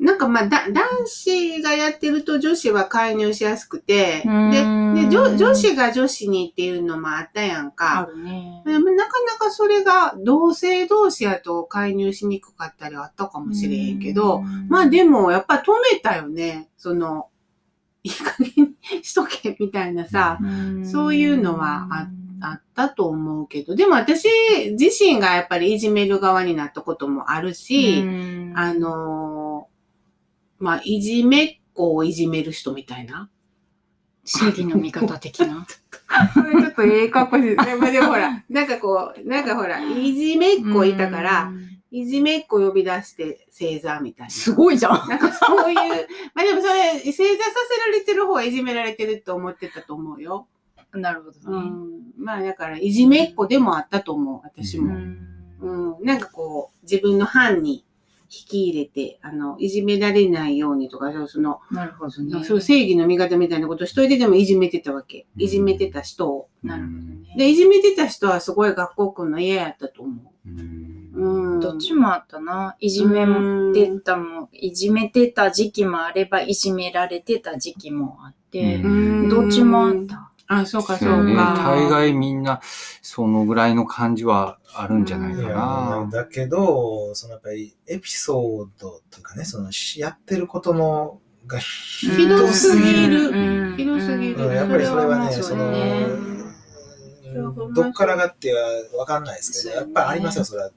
[0.00, 8.08] なんかまあ、だ、男子がやってると女子は介入しやすくて、で、うんで女女子が女子にっていうのもあったやんあか。
[8.08, 8.62] るね。
[8.64, 16.68] でもなかなかそれが同性同士やと介入しにくかったりはあったかもしれへんけど、まあでもやっぱ止めたよね。
[16.76, 17.28] その、
[18.04, 20.38] いい加減にしとけみたいなさ、
[20.84, 22.08] そういうのはあ
[22.40, 24.28] あったと思うけど、でも私
[24.78, 28.02] 自身がやっぱりいじめる側になったこともあるし、
[28.54, 29.78] あのー
[30.58, 33.30] まあ、いじめっ子をいじめる人みたいな。
[34.24, 35.66] 正義の味方的な。
[36.34, 37.56] それちょっとええかっこしい。
[37.56, 41.52] でもでもほら、 なんかこう、なんかほら、いじめっ子いたから、
[41.90, 44.30] いじめっ子呼び出して正座みたいな。
[44.30, 45.08] すごいじゃん。
[45.08, 45.76] なんかそういう、
[46.34, 50.46] まあでもそれ、正座させられてる方はいじめられてるって思ってたと思うよ。
[50.92, 51.38] なるほどね。
[51.46, 52.12] うん。
[52.16, 54.94] まあだから、いじめっ子でもあったと思う、私うも。
[55.60, 56.04] うん。
[56.04, 57.84] なんかこう、自分の班に
[58.30, 62.44] 引き入れて、あの、いじめられないようにとか、その、なるほどね。
[62.44, 65.26] そう正義の味方みたいなこと一人ででもいじめてたわけ。
[65.36, 66.48] うんいじめてた人を。
[66.62, 67.34] なるほどね。
[67.36, 70.12] で、いじめてた人はすごい学校来るの嫌やったと思
[70.46, 71.54] うんう。
[71.54, 71.60] うん。
[71.60, 72.76] どっちもあったな。
[72.80, 80.27] いじめも出たも、いじめてた時期もあれば、いじめられてた時期もあって、うんどっちもあった。
[80.48, 81.08] あ、そうか、そう。
[81.36, 81.54] か。
[81.56, 82.60] 大概みんな、
[83.02, 86.08] そのぐらいの感じはあるんじゃないかな。
[86.10, 95.72] だけど、そのやっぱりエピソードとかね、そのやってることのがひひどすぎるうんひどすぎるうんやっぱりそれはね、そその、
[97.74, 98.60] どっからがっては
[98.98, 100.70] わかんないですけど、やっぱりありますよ、それは。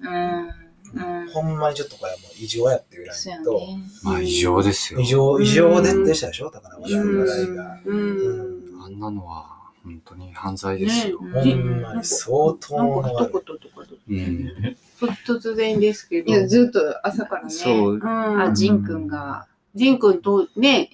[1.33, 3.79] ほんまにちょっとこれはもう異常やっていうぐらそうやいと、ね。
[4.03, 5.05] まあ異常ですよ異。
[5.05, 7.79] 常、異常ででしたでしょだから話うん題が。
[7.85, 8.61] うん。
[8.83, 11.21] あんなのは本当に犯罪ですよ。
[11.21, 14.75] ねほんまに相当なんか一言とかでうん。
[14.99, 15.07] と
[15.39, 16.31] 突然ですけど。
[16.31, 17.49] いや、ずっと朝からね。
[17.49, 18.53] そううあ、ん。
[18.55, 20.91] ジンくんが、ジン君とね、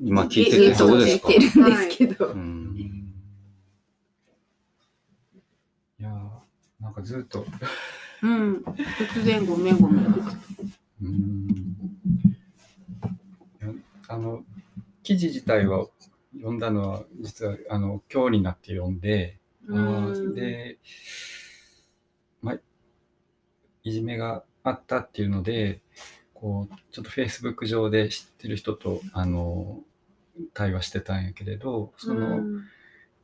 [0.00, 1.28] 今聞いててどうですか？
[1.28, 2.26] 言ってるんですけど。
[2.26, 2.60] うん
[6.00, 7.46] いやーなんかずっと、
[8.22, 8.56] うん。
[8.56, 10.06] 突然ごめんごめん。
[11.02, 11.76] うん
[14.06, 14.44] あの、
[15.02, 15.86] 記事自体は
[16.44, 19.38] 読んだのは、実は、あの、今日になって読んで、
[19.70, 20.78] あーで、
[22.42, 22.58] まあ、
[23.82, 25.80] いじめがあったっていうので、
[26.34, 29.82] こう、ちょっと Facebook 上で知ってる人と、あの、
[30.52, 32.42] 対話してたんやけれど、その、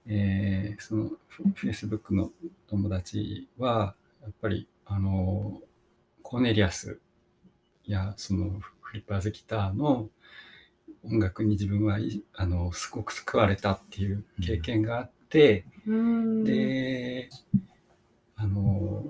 [0.07, 2.33] えーそのフ Facebook の
[2.69, 5.61] 友達はやっぱりあの
[6.23, 6.99] コーネリアス
[7.85, 10.09] やそのフリッパーズギターの
[11.05, 17.31] 音楽に自分はいあのすごく救われたっていう経験があって、うん、で
[18.43, 19.05] あの、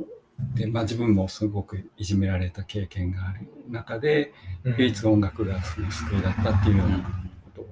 [0.55, 4.33] で、まあ自分もすごくいじめられた経験がある中で、
[4.65, 4.75] うん。
[4.77, 7.69] 唯一音楽がその救いだったっていうようなことを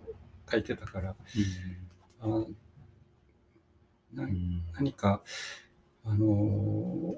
[0.49, 1.17] 書いてたから、
[2.21, 2.27] あ
[4.15, 4.63] なうん。
[4.73, 5.21] 何か、
[6.05, 7.17] あの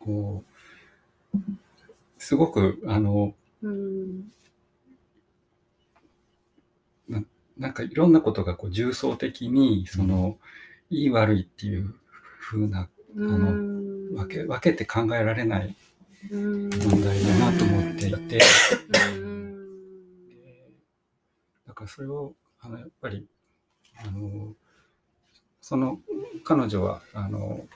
[0.00, 0.44] こ
[1.34, 1.38] う、
[2.18, 3.32] すごく、あの、
[3.62, 4.32] うん。
[7.58, 10.38] なんかいろんなことがこう重層的に、その、
[10.90, 11.92] いい悪いっていう
[12.40, 15.74] 風な、うん分け、分けて考えられない
[16.30, 16.70] うん。
[16.70, 18.38] 問題だなと思っていて、
[19.16, 19.78] うん。
[21.66, 23.26] だからそれを、あの、やっぱり、
[24.04, 24.54] あの、
[25.60, 26.00] その、
[26.44, 27.66] 彼女は、あの、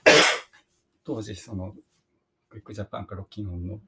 [1.04, 1.74] 当時、その、
[2.50, 3.80] クイックジャパンかロッキンオンの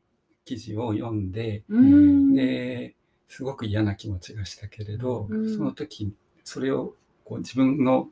[0.44, 2.34] 記事を読んで、うん。
[2.34, 2.94] で、
[3.28, 5.56] すごく嫌な気持ちがしたけれど、うん。
[5.56, 6.12] その時、
[6.44, 8.08] それを、こう、自分の、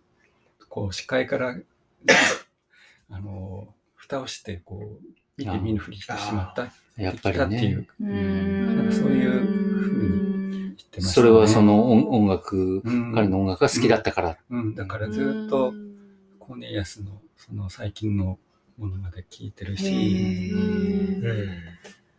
[0.69, 1.57] こう、視界から、
[3.11, 5.07] あの、蓋をして、こう、
[5.37, 7.89] 見て見ぬふりしてしまった、やっぱりっていうね。
[8.01, 8.77] うん。
[8.77, 13.15] なんかそういうふうに言ってました、それはその音音楽、うん。
[13.15, 14.39] 彼の音楽が好きだったから。
[14.51, 15.73] うん、だからずっと、
[16.39, 18.39] コーネリアスの、その最近の
[18.79, 20.53] ものまで聞いてるし、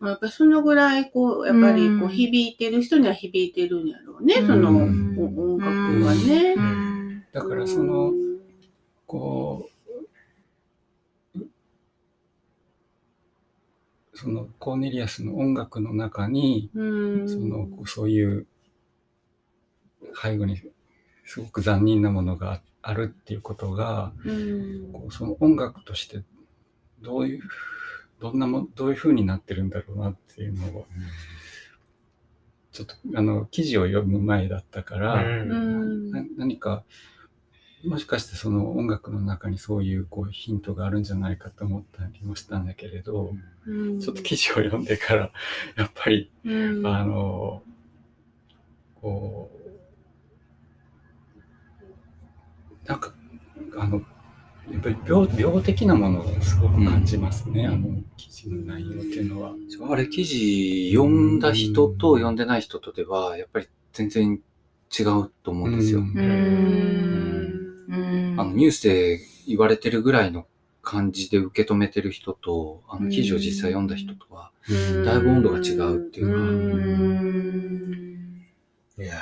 [0.03, 2.09] うんうんやっぱりそのぐらい、こう、やっぱりこううん。
[2.09, 6.53] 響いてる人には響いてるんやろうね、そのうんお音楽はね。
[6.55, 7.25] うん。
[7.31, 8.11] だからその、
[9.07, 9.73] こう、
[14.13, 18.45] そのコーネリアスの音楽の中に、うん、その、こうそういう、
[20.21, 20.61] 背後に
[21.25, 26.21] すごく残忍なものがあるっていうことが、うん、こうその音楽として
[27.01, 27.41] どういう、
[28.23, 30.85] どんなも、どういう風になってるんだろうなっていうのを、
[32.71, 35.21] ちょっと、あの、記事を読む前だったから、
[36.37, 36.85] 何か、
[37.83, 43.33] もしかしてその音楽の中にそういうこうヒントがあるんじゃないかと思ったりもしたんだけれど、
[43.67, 43.99] うん。
[43.99, 45.31] ちょっと記事を読んでから、
[45.75, 46.87] やっぱり、うん。
[46.87, 47.61] あの、
[49.01, 49.51] こ
[52.85, 53.13] う、なんか、
[53.75, 54.01] あの、
[54.71, 59.53] やっぱり病病的なものをすごく感じますね、あの記事の内容っていうのは。
[59.89, 64.41] あれ、記事読んだ人と読んでない人とでは、やっぱり全然
[64.97, 65.99] 違うと思うんですよ。
[65.99, 66.07] うん。
[67.89, 67.95] う
[68.35, 68.35] ん。
[68.37, 70.47] あのニュースで言われてるぐらいの
[70.81, 74.51] 感じで受け止めてる人と、あの記事を実際読んだ人とは、
[75.05, 76.35] だいぶ温度が違うっていうか。
[76.35, 76.41] う
[78.99, 79.03] ん。
[79.03, 79.21] いや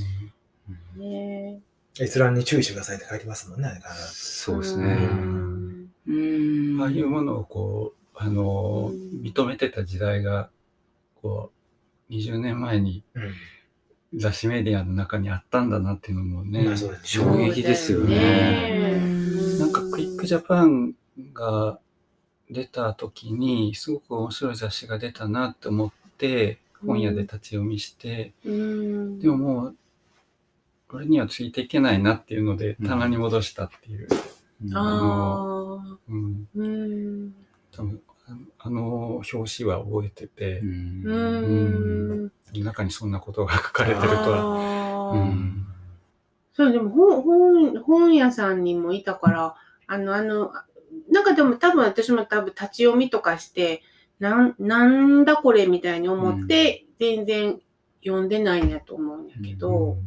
[0.99, 1.61] ね
[2.01, 3.81] 閲覧に注意してくださいって書いてますもんね、
[4.13, 4.95] そうですうね。
[4.95, 6.83] んうん。
[6.83, 10.49] ああいうものをこう、あの、うん認めてた時代が、
[11.21, 11.51] こ
[12.09, 13.33] う、20年前にうん。
[14.15, 18.99] 雑誌メディアの中にあったんだなっていうのもね、まあそうです衝撃ですよね。
[19.59, 20.95] なんかクイックジャパン
[21.35, 21.79] が
[22.51, 29.19] 出た時に、すごく面白い雑誌が出たなって思って、本屋で立ち読みして、うん。
[29.19, 29.77] でももう、
[30.89, 34.09] これにはついていけないなっていうので、うん棚に戻したっていう。
[34.65, 35.99] うんああ。
[36.09, 37.35] うん、うん。
[37.71, 38.01] 多分
[38.59, 42.63] あの表紙は覚えててう、んうん。
[42.63, 45.11] 中にそんなことが書かれてるとは。
[45.11, 45.65] はうん
[46.59, 49.55] そう、でも本、本、本屋さんにもいたから、
[49.87, 50.51] あの、あの、
[51.09, 53.83] なんかでも多分私も多分立ち読みとかして、
[54.19, 57.61] なん、なんだこれみたいに思って、全然
[58.05, 59.99] 読んでないんやと思うんやけど、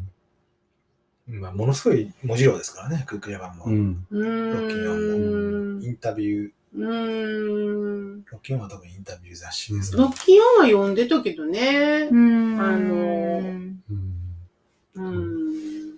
[1.39, 3.65] まあ、ものすごい文字量ですからね、クックジャパンも。
[3.65, 5.84] うんロッキンオンん。
[5.84, 8.23] インタビュー、うーん。
[8.25, 12.09] ロッキンは多分インタビュー雑誌ですロッキンは読んでたけどね。
[12.11, 13.82] うんあのうん
[14.95, 15.97] うん。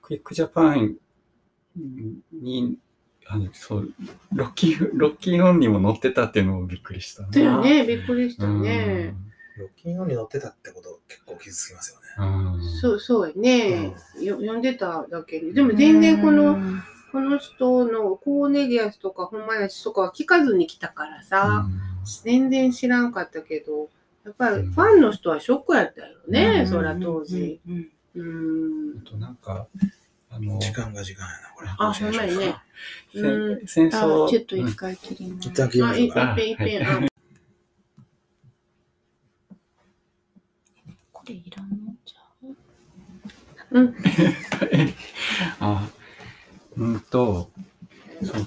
[0.00, 0.96] クイックジャパン
[2.32, 2.76] に、
[3.26, 3.92] あの、そう、
[4.34, 9.14] ロッキン、ロッキンオンにも載ってたっていうのもびっくりしただよね、びっくりしたうんね。
[9.62, 12.02] ロッキンオンに載ってたってこと結構傷つきますよね。
[12.18, 13.94] うんそう、そうやね。
[14.20, 15.52] よ読んでただけで。
[15.52, 16.56] でも全然この、
[17.12, 21.66] この人のコーネリアスとか本間しとかは聞かずに来たからさ、
[22.24, 23.90] 全然知らんかったけど、
[24.24, 27.60] やっぱりファンの人はショックやったよね、うんそら当時。
[27.68, 28.98] うんうん。
[28.98, 29.66] あとなんか、
[30.30, 31.68] あの、時間が時間やな、これ。
[31.78, 32.54] あ、ほんまにね。
[33.12, 35.48] せうんあ戦争、ちょっと一回切ります。
[35.48, 36.22] 一旦切りまあ、しょか。
[36.22, 37.11] いうっぺんいっぺん。
[41.22, 42.20] あこれいらんのじゃ
[43.70, 43.94] うん。
[45.60, 45.88] あ、
[46.76, 47.50] うんと、
[48.22, 48.46] そう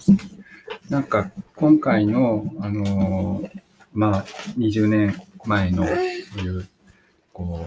[0.90, 3.62] なんか今回の、あのー
[3.94, 4.26] まあ、
[4.58, 5.16] 20年
[5.46, 6.68] 前の、そういう、
[7.34, 7.66] こ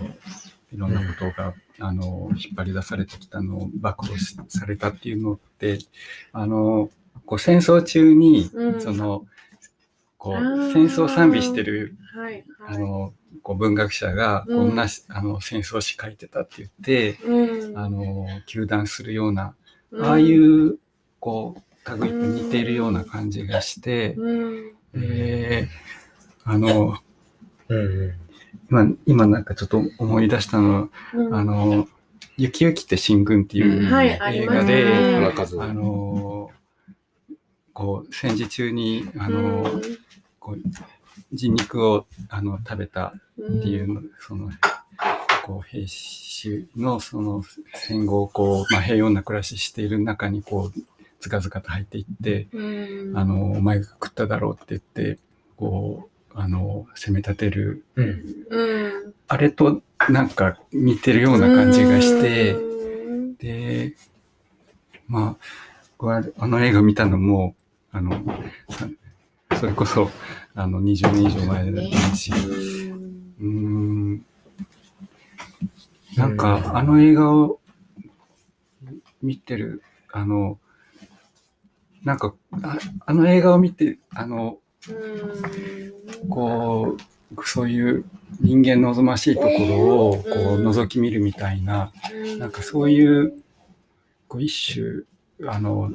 [0.72, 5.78] う、いろんなことが、あの、引っ張り出されてきたのを暴露しされたっていうのって、
[6.32, 6.90] あの、
[7.24, 9.26] こう戦争中に、うんその、
[10.18, 12.44] こう戦争を賛美してる、はい。
[12.66, 17.78] あの、こう文学者が、うんこんなし、あの、戦争詩書いてたって言って、うん。
[17.78, 19.54] あの、糾弾するような、
[19.92, 20.78] うんああい、う、
[21.20, 24.72] こう、類と似ているような感じがして、うん。
[24.94, 25.88] えー
[26.50, 26.96] あの、
[27.68, 28.14] うんうん。
[28.70, 31.86] 今、今なんかちょっと思い出したの、うんあ、の、
[32.38, 36.50] ゆきゆきって新軍っていううんはいあります映画で、ね原和夫あの、
[37.78, 39.64] こう、戦時中に、ああの、
[40.40, 40.58] こう、
[41.32, 44.50] 人肉をあの食べたっていうの、その、
[45.44, 50.80] こう、兵士のその戦後、こう、まあ、平穏な暮らししている中に、こう、
[51.20, 55.20] ずかずかと入っていって、うん、あの、お前が食っただろうって言って、
[55.56, 58.22] こう、あの、攻め立てる、うん。
[58.50, 63.36] うん、あれとなんか似てるような感じがして、うん。
[63.36, 63.94] で、
[65.06, 65.44] まあ、
[65.96, 67.54] 僕はあの映画見たのも、
[67.92, 68.12] あの、
[68.68, 68.88] さ
[69.58, 70.10] それこそ、
[70.54, 71.82] あの、20年以上前だ
[72.14, 74.24] し、うーん、
[76.16, 77.60] なんか、あの映画を
[79.22, 79.82] 見てる、
[80.12, 80.58] あの、
[82.04, 84.58] なんか、ああの映画を見て、あの、
[86.28, 86.96] こ
[87.36, 88.04] う、そういう
[88.40, 90.20] 人間望ましいところを、こ
[90.54, 91.92] う、覗き見るみたいな、
[92.38, 93.42] なんかそういう、
[94.28, 95.04] こう一
[95.40, 95.90] 種、あの、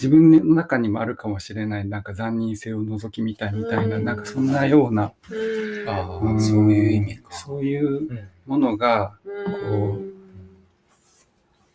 [0.00, 7.32] 自分の中にもあるかもしれない、なんか残忍性を覗き見たいみたいな、うんなんかそんなような、うん、そういう意味か。
[7.32, 10.10] そういううんものが、うん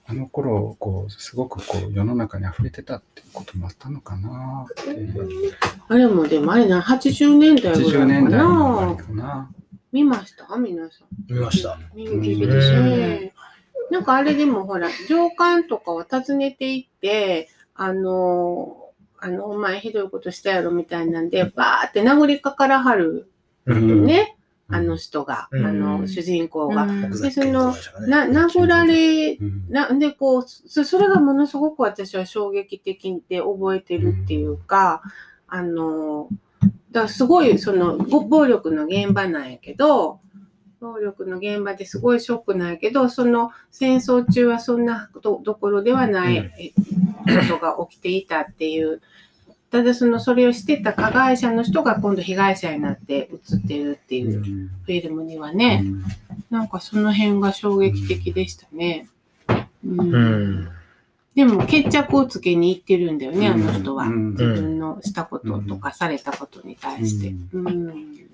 [0.07, 4.91] あの頃、こう、すごくこう、世の中に溢れてたっていうこともあったのかなって。
[5.87, 8.95] あれもでもあれな、80年代ぐ80らいか年代の。
[8.95, 9.49] かな。
[9.91, 10.45] 見ました？
[10.57, 11.33] 皆さん。
[11.33, 11.79] 見ました。
[11.95, 13.33] 人気ですね。
[13.89, 18.77] なんかあれでもほら、上官とかを訪ねていって、あの、
[19.19, 23.29] あの、お前ひどいことしたやろみたいなんで、バーって殴りかからはる
[23.65, 24.05] うん。
[24.05, 24.35] ね、
[24.69, 24.75] うん。
[24.75, 25.65] あの人が、うん。
[25.65, 26.87] あの、主人公が。
[26.87, 27.41] でした
[27.93, 29.65] かねな、殴られ、うん。
[29.69, 35.01] な、で、こう、そそれがものすごく私は衝撃的で覚えてるっていうか、
[35.47, 36.29] あの、
[36.91, 40.19] だすごい、その、ご暴力の現場なんやけど、
[40.79, 46.73] 暴力の現場ですごいショックなんやけど、その戦争中はそんなとところではない
[47.25, 49.01] ことが起きていたっていう、
[49.71, 55.83] ただその、それをしてた加害者の人が今度被害者になって映ってるっていうフィルムにはね、
[56.49, 59.09] なんかその辺が衝撃的でしたね。
[59.85, 60.69] うんうん。
[61.35, 64.05] でも決着をつけに行ってるんだよね、あの人は。
[64.05, 67.35] うん自分のしたこととかされたことに対して。
[67.53, 67.67] うん。
[67.67, 68.25] うん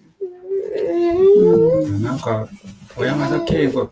[2.03, 2.47] なんか、
[2.95, 3.91] 小山田圭吾っ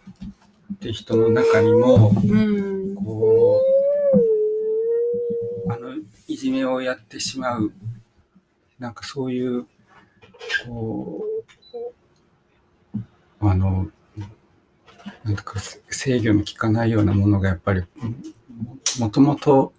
[0.80, 2.96] て人の中にも、うん。
[2.96, 3.60] こ
[5.68, 5.96] う、あの、
[6.28, 7.74] いじめをやってしまう、
[8.80, 9.66] なんかそういう、
[10.66, 11.24] こ
[13.42, 13.90] う、あの、
[15.24, 19.74] なんとか制御の効かないようなものがやっぱり、ももともと、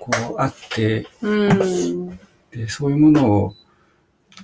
[0.00, 2.18] こうあって、うん。
[2.50, 3.54] で、そういうものを、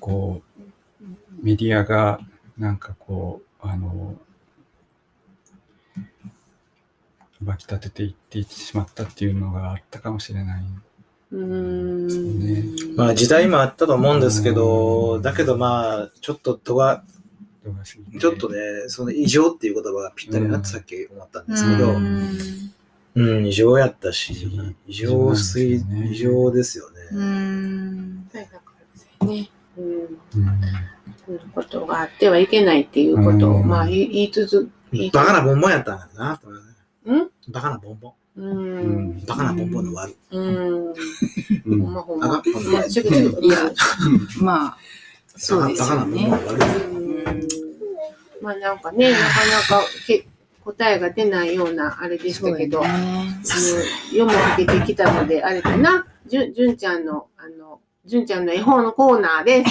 [0.01, 1.05] こう、
[1.43, 2.21] メディアが、
[2.59, 4.17] なんかこう、あの、
[7.41, 10.65] 暴き立てていってしまったっていうのがあったかもしれない。
[11.33, 12.97] うん。
[12.97, 17.03] まあ時代もあったと思うんですけど、だけどまあ、ちょっととが、
[17.65, 18.57] 度が過ぎてちょっとね、
[18.89, 21.97] その異常っていう言葉がぴったりなってさっき思ったんですけど、う
[23.15, 24.51] うん、異常やったし、
[24.87, 25.77] 異常すぎ、
[26.11, 27.25] 異常ですよねうね。
[27.25, 28.29] ん。
[28.33, 28.63] はいだか
[29.21, 29.51] らね。
[29.79, 29.85] うん。
[29.85, 30.11] うん
[31.25, 36.39] そんなことがあってはいけないっていうことを、うんまあ言い言い続言いバカなボンボンやったんだな、ね
[37.07, 37.31] うん？
[37.49, 38.13] バカなボンボン。
[38.37, 39.25] うん。
[39.27, 40.17] バカなボンボンの悪い。
[40.31, 40.91] うん。
[40.91, 40.95] う
[41.65, 42.43] ほんんまほんま。
[42.45, 43.59] いや、
[44.41, 44.79] まあ、
[45.37, 46.29] そうですバカよね。
[46.29, 47.49] なボンボンの悪
[48.41, 50.27] まあなんかね、なかなかけ
[50.65, 53.45] 答えが出ないようなあれでしたけど、ねの
[54.11, 59.71] 読みかけてきたので、あれかな、じゅじゅんちゃんの、あの、じゅんちゃんの絵本のコーナーです。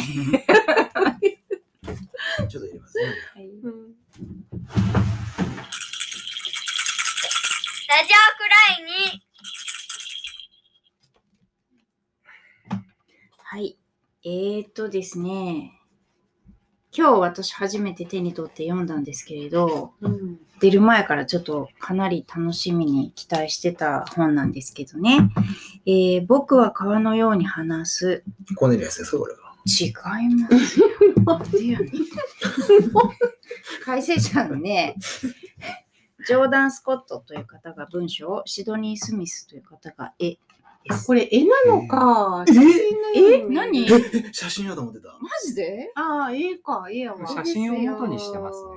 [2.47, 3.03] ちょっと入れますね。
[3.63, 3.95] うん
[7.91, 9.21] ラジオくらいに
[13.37, 13.77] はい。
[14.23, 15.73] えーとですね、
[16.95, 25.29] 今日私初めて手に取って読んだんですけれど、うん出る前からちょっとかなり楽しみに期待してた本なんですけどね。
[25.85, 28.23] えー僕は川のように話す。
[28.55, 29.51] コネリアスですよ、これは。
[29.67, 30.87] 違いますよ。
[31.51, 31.91] でやねん
[33.83, 34.95] 解説者のね、
[36.27, 40.37] ジョーダン・スコットという方が文章を、シドニー・スミスという方が絵
[40.83, 41.05] です。
[41.05, 42.43] これ絵なのか。
[42.47, 43.91] え写真なのにえ何？
[43.91, 45.09] え、写真やと思ってた。
[45.09, 45.91] マジで？
[45.95, 47.27] ああ、絵か、絵やわ。
[47.27, 48.69] 写真を元にしてますね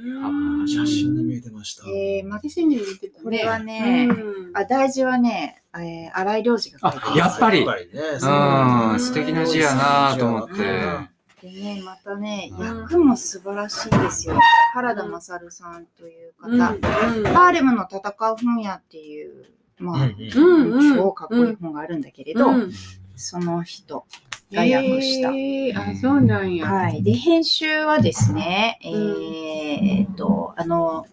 [0.00, 0.68] うん。
[0.68, 1.84] 写真に見えてました。
[1.88, 3.24] えー、ま写真に見てたね。
[3.24, 8.00] これはねうんあ、大事はね、えー、荒井良二が書いてあやっぱりやっぱりね。
[8.00, 10.54] うん、素敵な字やなと思って。
[10.54, 11.08] うん
[11.42, 12.66] でね、またね、うん。
[12.66, 14.38] 役も素晴らしいですよ。
[14.74, 16.58] 原田勝さんという方、うん。
[16.58, 19.44] ハーレムの戦う本屋っていう、
[19.78, 20.96] まあ、うんうん。
[20.96, 22.72] 超かっこいい本があるんだけれど、うん。
[23.14, 24.04] その人
[24.52, 25.30] が訳した。
[25.30, 25.92] へー。
[25.92, 26.66] あ、そうなんや。
[26.66, 27.02] はい。
[27.02, 31.06] で、編集はですね、えーっと、あの、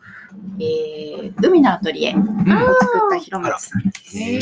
[0.59, 4.17] えー海のアトリエを作った広松さんです。
[4.17, 4.37] へ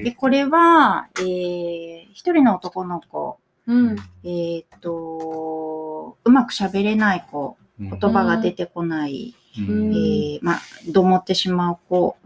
[0.00, 0.04] ー。
[0.04, 3.96] で、これは、えー一人の男の子、うん。
[4.24, 9.94] えーっと、うまく喋れない子、言葉が出てこない、うん。
[9.94, 12.16] えーまあ、どもってしまう子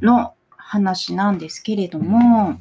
[0.00, 2.58] の話なんですけれども、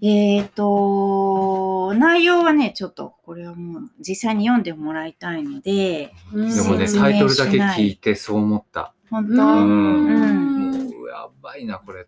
[0.00, 6.54] えっ、と、内容はね、ちょっとこれはもう実際に読んでもらいたいので、うん。
[6.54, 8.92] でもね、説明タイトルだけ聞いてそう思った。
[9.10, 10.62] 本当、ううん。
[10.62, 10.67] もう
[11.18, 12.06] やばいな、 これ。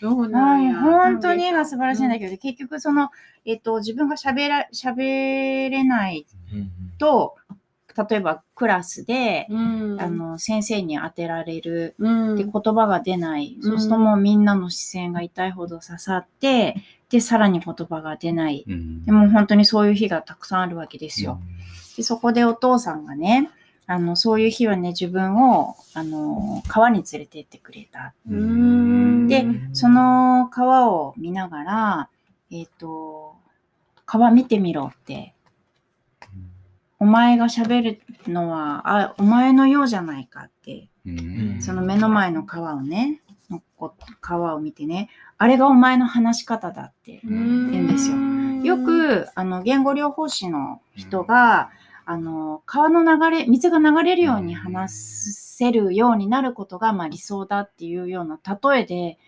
[0.00, 0.80] そうなんや。
[0.80, 3.10] 本当に絵が素晴らしいんだけど、結局その、
[3.44, 6.26] えっ、と、自分が喋ら、喋れない
[6.98, 7.36] と、
[8.08, 10.00] 例えばクラスで、うん。
[10.00, 13.56] あの、先生に当てられるうん、で言葉が出ない。
[13.58, 16.76] んそうするともうみんなの視線が痛いほど刺さって、
[17.08, 18.64] で、さらに言葉が出ない。
[18.68, 21.40] うんでも本当にそういう日がたくさんあるわけですよ。
[21.96, 23.48] で、そこでお父さんがね、
[23.88, 28.14] あの、そういう日はね、自分を、あの、川に連れて行ってくれた。
[28.28, 29.28] うん。
[29.28, 32.08] で、その川を見ながら、
[32.50, 33.36] えっ、と、
[34.04, 35.34] 川見てみろって、
[36.98, 41.62] お前が喋るのは、あ、お前のようじゃないかって、うん。
[41.62, 43.20] その目の前の川をね、
[43.50, 45.08] のこ川を見てね、
[45.38, 47.38] あれがお前の話し方だってう言う
[47.84, 48.16] んですよ。
[48.76, 51.70] よく、あの、言語療法士の人が、
[52.06, 54.94] あの、川の流れ、水が流れるように話
[55.34, 58.38] せるようになることが、まあ理想だっていうような
[58.72, 59.18] 例えで、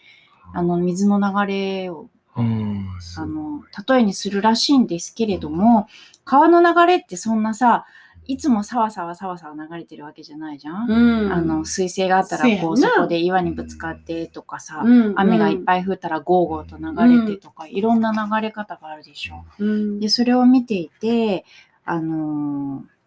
[0.55, 2.87] あの、水の流れを、うん。
[3.17, 5.89] あの、例えにするらしいんですけれども、
[6.25, 7.85] 川の流れってそんなさ、
[8.27, 10.87] いつもさわさわさわさわ流れてるわけじゃないじゃん？
[10.89, 19.47] うん、あの、水星があったら、こう、そこで岩にぶつかってとかさ、うん、雨がいっぱい降ったらゴーゴーと流れてとか、いろんな流れ方があるでしょ。
[19.59, 21.47] うん、で、それを見ていて、
[21.89, 22.99] あのー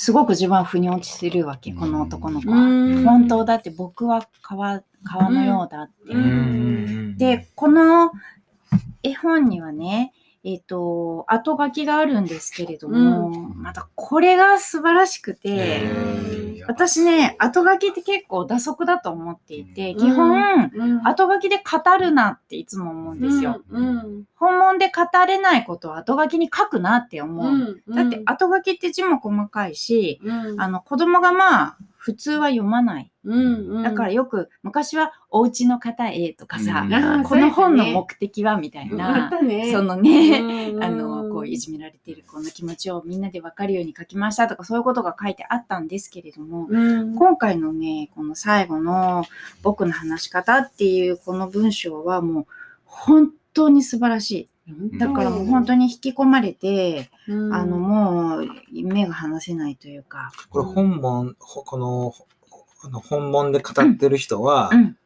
[0.00, 2.56] すごく自分は腑に落ちるわけ、この男の子は。
[2.56, 3.02] うん。
[3.02, 6.14] 本当だって僕は川、川のようだって。
[6.14, 6.16] う。
[6.16, 7.18] ん。
[7.18, 8.12] で、この
[9.02, 10.12] 絵本にはね、
[10.44, 15.82] えっ、と、後書きがあるんですけれども、またこれが素晴らしくて、
[16.66, 23.62] 私ね、後書きって結構打足だと思っていて、基本、うん、後書きで語るなっていつも思うんですよ。
[23.70, 27.80] うん、本物で語れないことを後書きに書くなって思う。
[27.86, 33.12] うん、だって後書きって字も細かいし、うん、あの子供がまあ普通は読まない。
[33.24, 36.86] うん、だからよく昔はお家の方へとかさ、
[37.24, 39.30] この本の目的はみたいな、
[39.70, 40.40] そのね、
[40.72, 40.82] うん。
[40.82, 49.24] あのこういじめられている子の気持ちをみんなで分かるように書きましたとかそういうことが書いてあったんですけれども、うん、今回のね、この最後の
[49.62, 52.46] 僕の話し方っていうこの文章はもう
[52.84, 54.98] 本当に素晴らしい。
[54.98, 62.12] だからもう本当に引き込まれて、うん、あのもう目が離せないというか、これ本文、ほこの、
[62.84, 64.96] あの本文で語ってる人は、うん、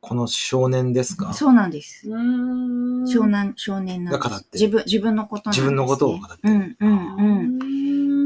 [0.00, 1.32] この少年ですか？
[1.32, 2.08] そうなんです。
[2.08, 4.48] うん、少年、少年なんです。
[4.54, 5.70] 自分、自分のことなんです、ね。
[5.70, 6.54] 自分のことを語ってる。
[6.54, 7.62] うん、うん、うん。
[7.62, 7.64] う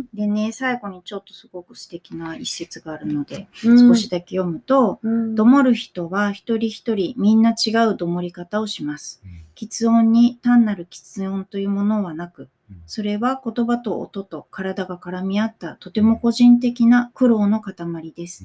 [0.01, 9.23] ん、でね、最後にちょっとすごく素敵な一節があるので、うん、少しだけ読むと、うん、どもる人は一人一人みんな違うどもり方をします。
[9.57, 12.49] 喫音に単なる喫音というものはなく、
[12.87, 17.75] それは言葉と音と体が絡み合ったとても個人的な苦労の塊
[18.17, 18.45] です。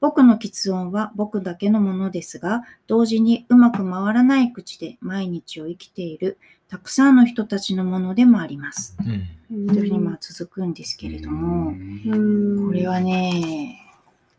[0.00, 6.38] 僕の喫音は僕だけのものですが、同時にうまく回らない口で毎日を生きている
[6.68, 8.96] たくさんの人たちのものでもあります。
[9.00, 13.80] うんというふうにまあ続くんですけれども、うん、これはね、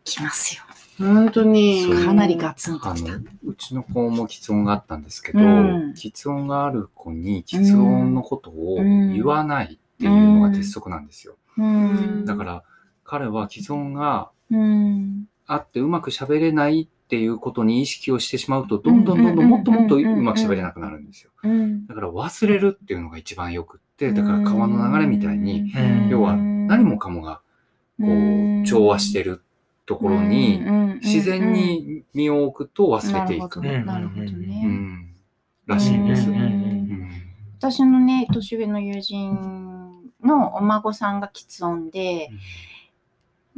[0.03, 0.63] きますよ。
[0.99, 3.13] 本当に、かなりガツンとあきた。
[3.13, 11.37] のうちの子も喫音があったんですけど、うん喫音がある子に喫音のことをうん言わないっていうのが鉄則なんですよ。
[11.57, 12.25] うん。
[12.25, 12.63] だから
[13.03, 15.25] 彼は喫音がうん。
[15.51, 21.31] あってうまく喋れないっていうことに意識をしてしまうと、どんどんどんどんもっともっとうまく喋れなくなるんですよ。
[21.43, 26.09] うんだから忘れるっていうのが一番よくって、だから川の流れみたいに、うん。
[26.09, 27.41] 要は何もかもが
[27.99, 29.41] こう調和してる
[29.87, 30.61] ところに、
[31.01, 33.59] 自然に身を置くと忘れていく。
[33.59, 34.63] なるほどなるほどうね。
[34.65, 35.15] ん、
[35.65, 36.29] らしいんです。
[36.29, 37.09] ううんん
[37.57, 42.29] 私のね、年上の友人のお孫さんが喫音で、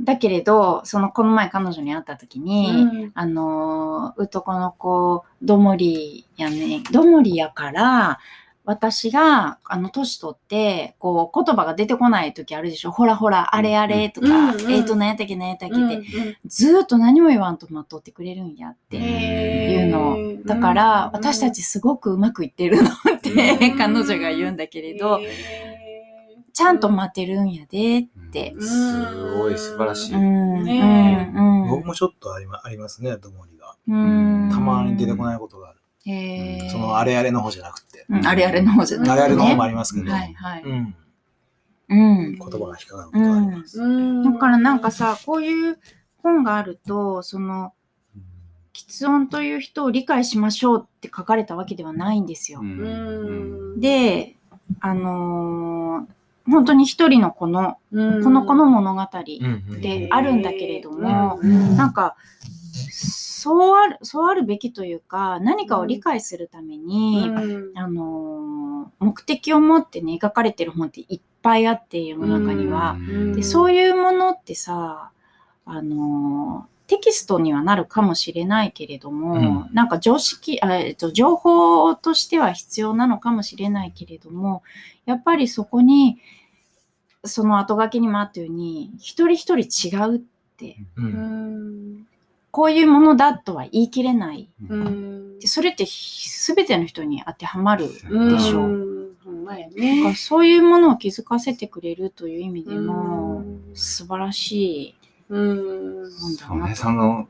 [0.04, 8.20] だけれど、その、この前彼女に会った時に、あのー、男の子、どもりやね、どもりやから、
[8.64, 12.92] 私が、あの、年取って、こう、言葉が出てこない時あるでしょ。
[12.92, 14.72] ほらほら、あれあれとか、うんうん。
[14.72, 16.02] えっ、と、何やったっけ、何やったっけって、うん
[16.46, 18.98] ずーっと何も言わんと待っとってくれるんやって。
[18.98, 20.44] いうの。
[20.46, 23.32] だから、私たちすごくうまくいってるのって、
[23.72, 23.78] うん。
[23.78, 25.91] 彼女が言うんだけれど、へ
[26.54, 28.54] ちゃんと待てるんやでって。
[28.56, 30.16] うんすごい素晴らしい。
[30.16, 30.64] うん。
[30.64, 31.70] ねうん。
[31.70, 33.76] 僕もちょっとありまありますね、どもりが。
[33.88, 34.50] うん。
[34.52, 35.80] たまに出てこないことがある。
[36.06, 38.06] へーそのあれあれの方じゃなくて。
[38.10, 39.14] うんあれあれの方じゃなくて、ね。
[39.14, 40.64] あれあれの方もありますけど、はいはい。
[40.64, 40.96] うん、
[41.90, 42.38] うん。
[42.38, 43.82] 言葉が引っかかることがあります。
[43.82, 45.78] うんだからなんかさ、こういう
[46.18, 47.74] 本があると、その、
[48.74, 52.62] 喫音という人を理解しましょうって書かれたわけではないんですよ。
[52.62, 54.36] うんで、
[54.80, 58.24] あのー本当に一人の子の、うん。
[58.24, 62.16] この子の物語うんであるんだけれども、うんなんか、
[62.74, 67.78] そうある、そうあるべきというか、何かを理解するために、うん。
[67.78, 72.94] あのー目的を持ってね、描かれてる本っていっぱいあって、世の中には。
[72.94, 73.34] ん。
[73.34, 75.12] でそういうものってさ、
[75.66, 84.62] あのーテキストにはなるかもしれないけれども、なんか常識あ、えっと、情報としては必要なのかもしれないけれども、
[85.06, 86.18] やっぱりそこに、
[87.24, 90.20] その後書きにもあったように、一人一人違うっ
[90.58, 92.08] て、ううんん
[92.52, 94.50] こういうものだとは言い切れない。
[94.70, 98.00] うんでそれって全ての人に当てはまるで
[98.38, 98.92] しょう。
[99.70, 100.14] ね。
[100.16, 104.52] そういうものを気づかせてくれるという意味でも、うん素晴らし
[104.90, 104.96] い
[105.32, 105.40] う
[106.06, 106.12] ん。
[106.12, 107.28] そうの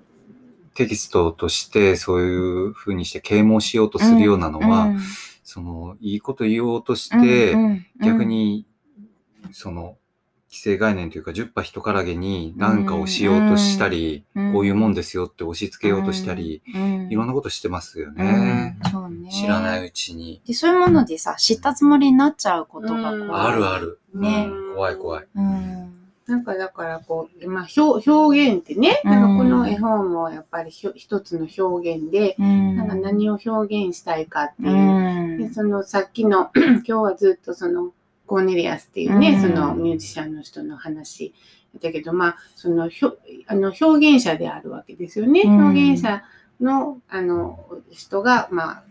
[0.74, 2.36] テキストとしてそうい
[2.70, 5.00] うふうにして啓蒙しようとするようなのは、うん
[5.44, 8.66] そのいいこと言おうとして、うんうん逆に
[9.52, 9.98] その
[10.48, 18.78] 既成概念というか十波人からげに何かをしようとしたり、うんこういうもんですよって押し付けようとしたり、うんいろんなことしてますよね。
[18.94, 19.32] うんね。
[19.32, 20.42] 知らないうちに。
[20.46, 23.36] でそういうものでさ知ったつもりになっちゃうことが怖い、うん。
[23.36, 24.00] あるある。
[24.14, 24.48] ね。
[24.50, 24.76] うん。
[24.76, 25.28] 怖い怖い。
[25.36, 25.81] うん
[26.32, 35.36] なんかだからこう、まあ、表表現ってね、なんかこの絵本もやっぱり一つの表現で、うんなんか何を表現したいかっていうう。
[35.36, 37.92] んでそのさっきの 今日はずっとその
[38.28, 41.34] コーネリアスっていうね、うんそのミュージシャンの人の話
[41.82, 43.18] だけど、まあ、そのひょ
[43.48, 45.42] あの表現者であるわけですよね。
[45.44, 46.24] うん表現者
[46.62, 47.60] のあの
[47.92, 48.84] 人が、まあ、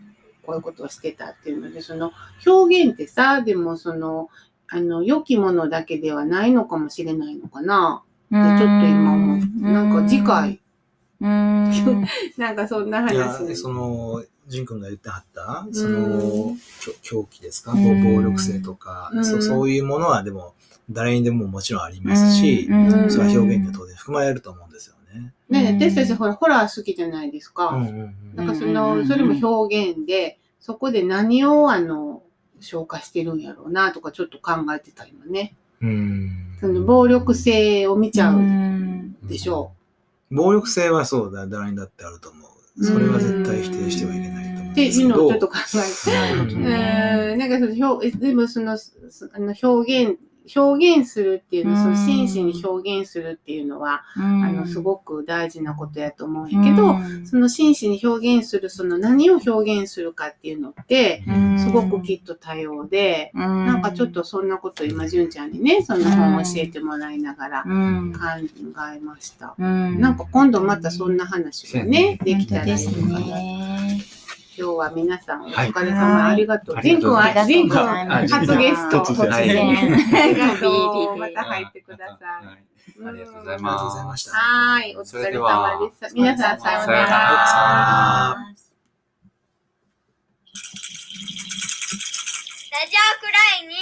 [0.43, 2.11] こういうことをしてたっていうので、その
[2.45, 4.29] 表現ってさ、でもその、
[4.73, 8.03] あの、良きものだけではないのかもしれないのかな。
[8.31, 9.71] ちちょっと今思う。
[9.71, 10.61] なんか次回、
[11.19, 11.71] うん。
[12.37, 15.73] なんかそんないや話。、その、ジン君が言ってはった、ん。
[15.73, 18.03] その、狂狂気ですか、うん。
[18.15, 19.25] 暴力性とか、うん。
[19.25, 20.53] そ、そういうものはでも、
[20.89, 23.11] 誰にでももちろんありますし、うん。
[23.11, 25.33] それは表現が当然含まれると思うんですよね。
[25.49, 27.77] ね、私たちほら、ホラー好きじゃないですか。
[28.35, 28.73] なんかそうん。
[28.73, 32.23] の、それも表現で、そこで何をあの、
[32.61, 35.55] 消化してるんやろうなとかちょっと考えてた今ね。
[35.81, 39.71] うんその暴力性を見ちゃううんでしょ
[40.31, 42.39] 暴力性はそうだ、誰にだってあると思
[42.77, 42.83] う。
[42.83, 44.71] それは絶対否定してはいけないと思うう。
[44.71, 45.09] ってんですけど。
[45.09, 46.55] いうのをちょっと考えて。
[46.55, 46.65] うん
[47.31, 48.89] うん、なんかその表、でもその、そ
[49.33, 50.17] あの表現、
[50.55, 54.19] 表現するっていうの、その真摯に表現するっていうのは、あ
[54.51, 56.95] の、すごく大事なことやと思うんやけど、
[57.25, 61.23] その真摯に表現する、その何を表現するかっていうのって、
[61.59, 68.13] すごくきっと多様で、ななんかちょっとそんなこと今、純ちゃんにね、そんな本教えてもらいながらうん。
[68.13, 68.19] 考
[68.95, 69.55] えました。
[69.57, 69.99] うん。
[69.99, 73.19] なんか今度またそんな話がね、できたらいいかな。
[74.57, 74.57] ね。
[74.57, 75.71] 今日は皆さんおはい。
[75.71, 76.75] 疲れ様、ありがとう。
[76.75, 78.35] はいジン君は、ありがとうジン君ございます。
[78.35, 80.21] 初ゲスト、突然突然。
[80.21, 80.69] ありがと
[81.13, 81.17] う。
[81.17, 82.45] まはいた入ってください。
[82.45, 82.57] はい。
[83.07, 83.35] ありがとう。
[83.35, 83.55] ござい。
[83.55, 84.17] ありがとうございま。
[84.17, 84.31] した。
[84.31, 86.09] はい、お疲れ様でした。
[86.13, 87.07] 皆さん、さようなら。
[92.71, 93.41] ラジオくら。
[93.63, 93.75] いに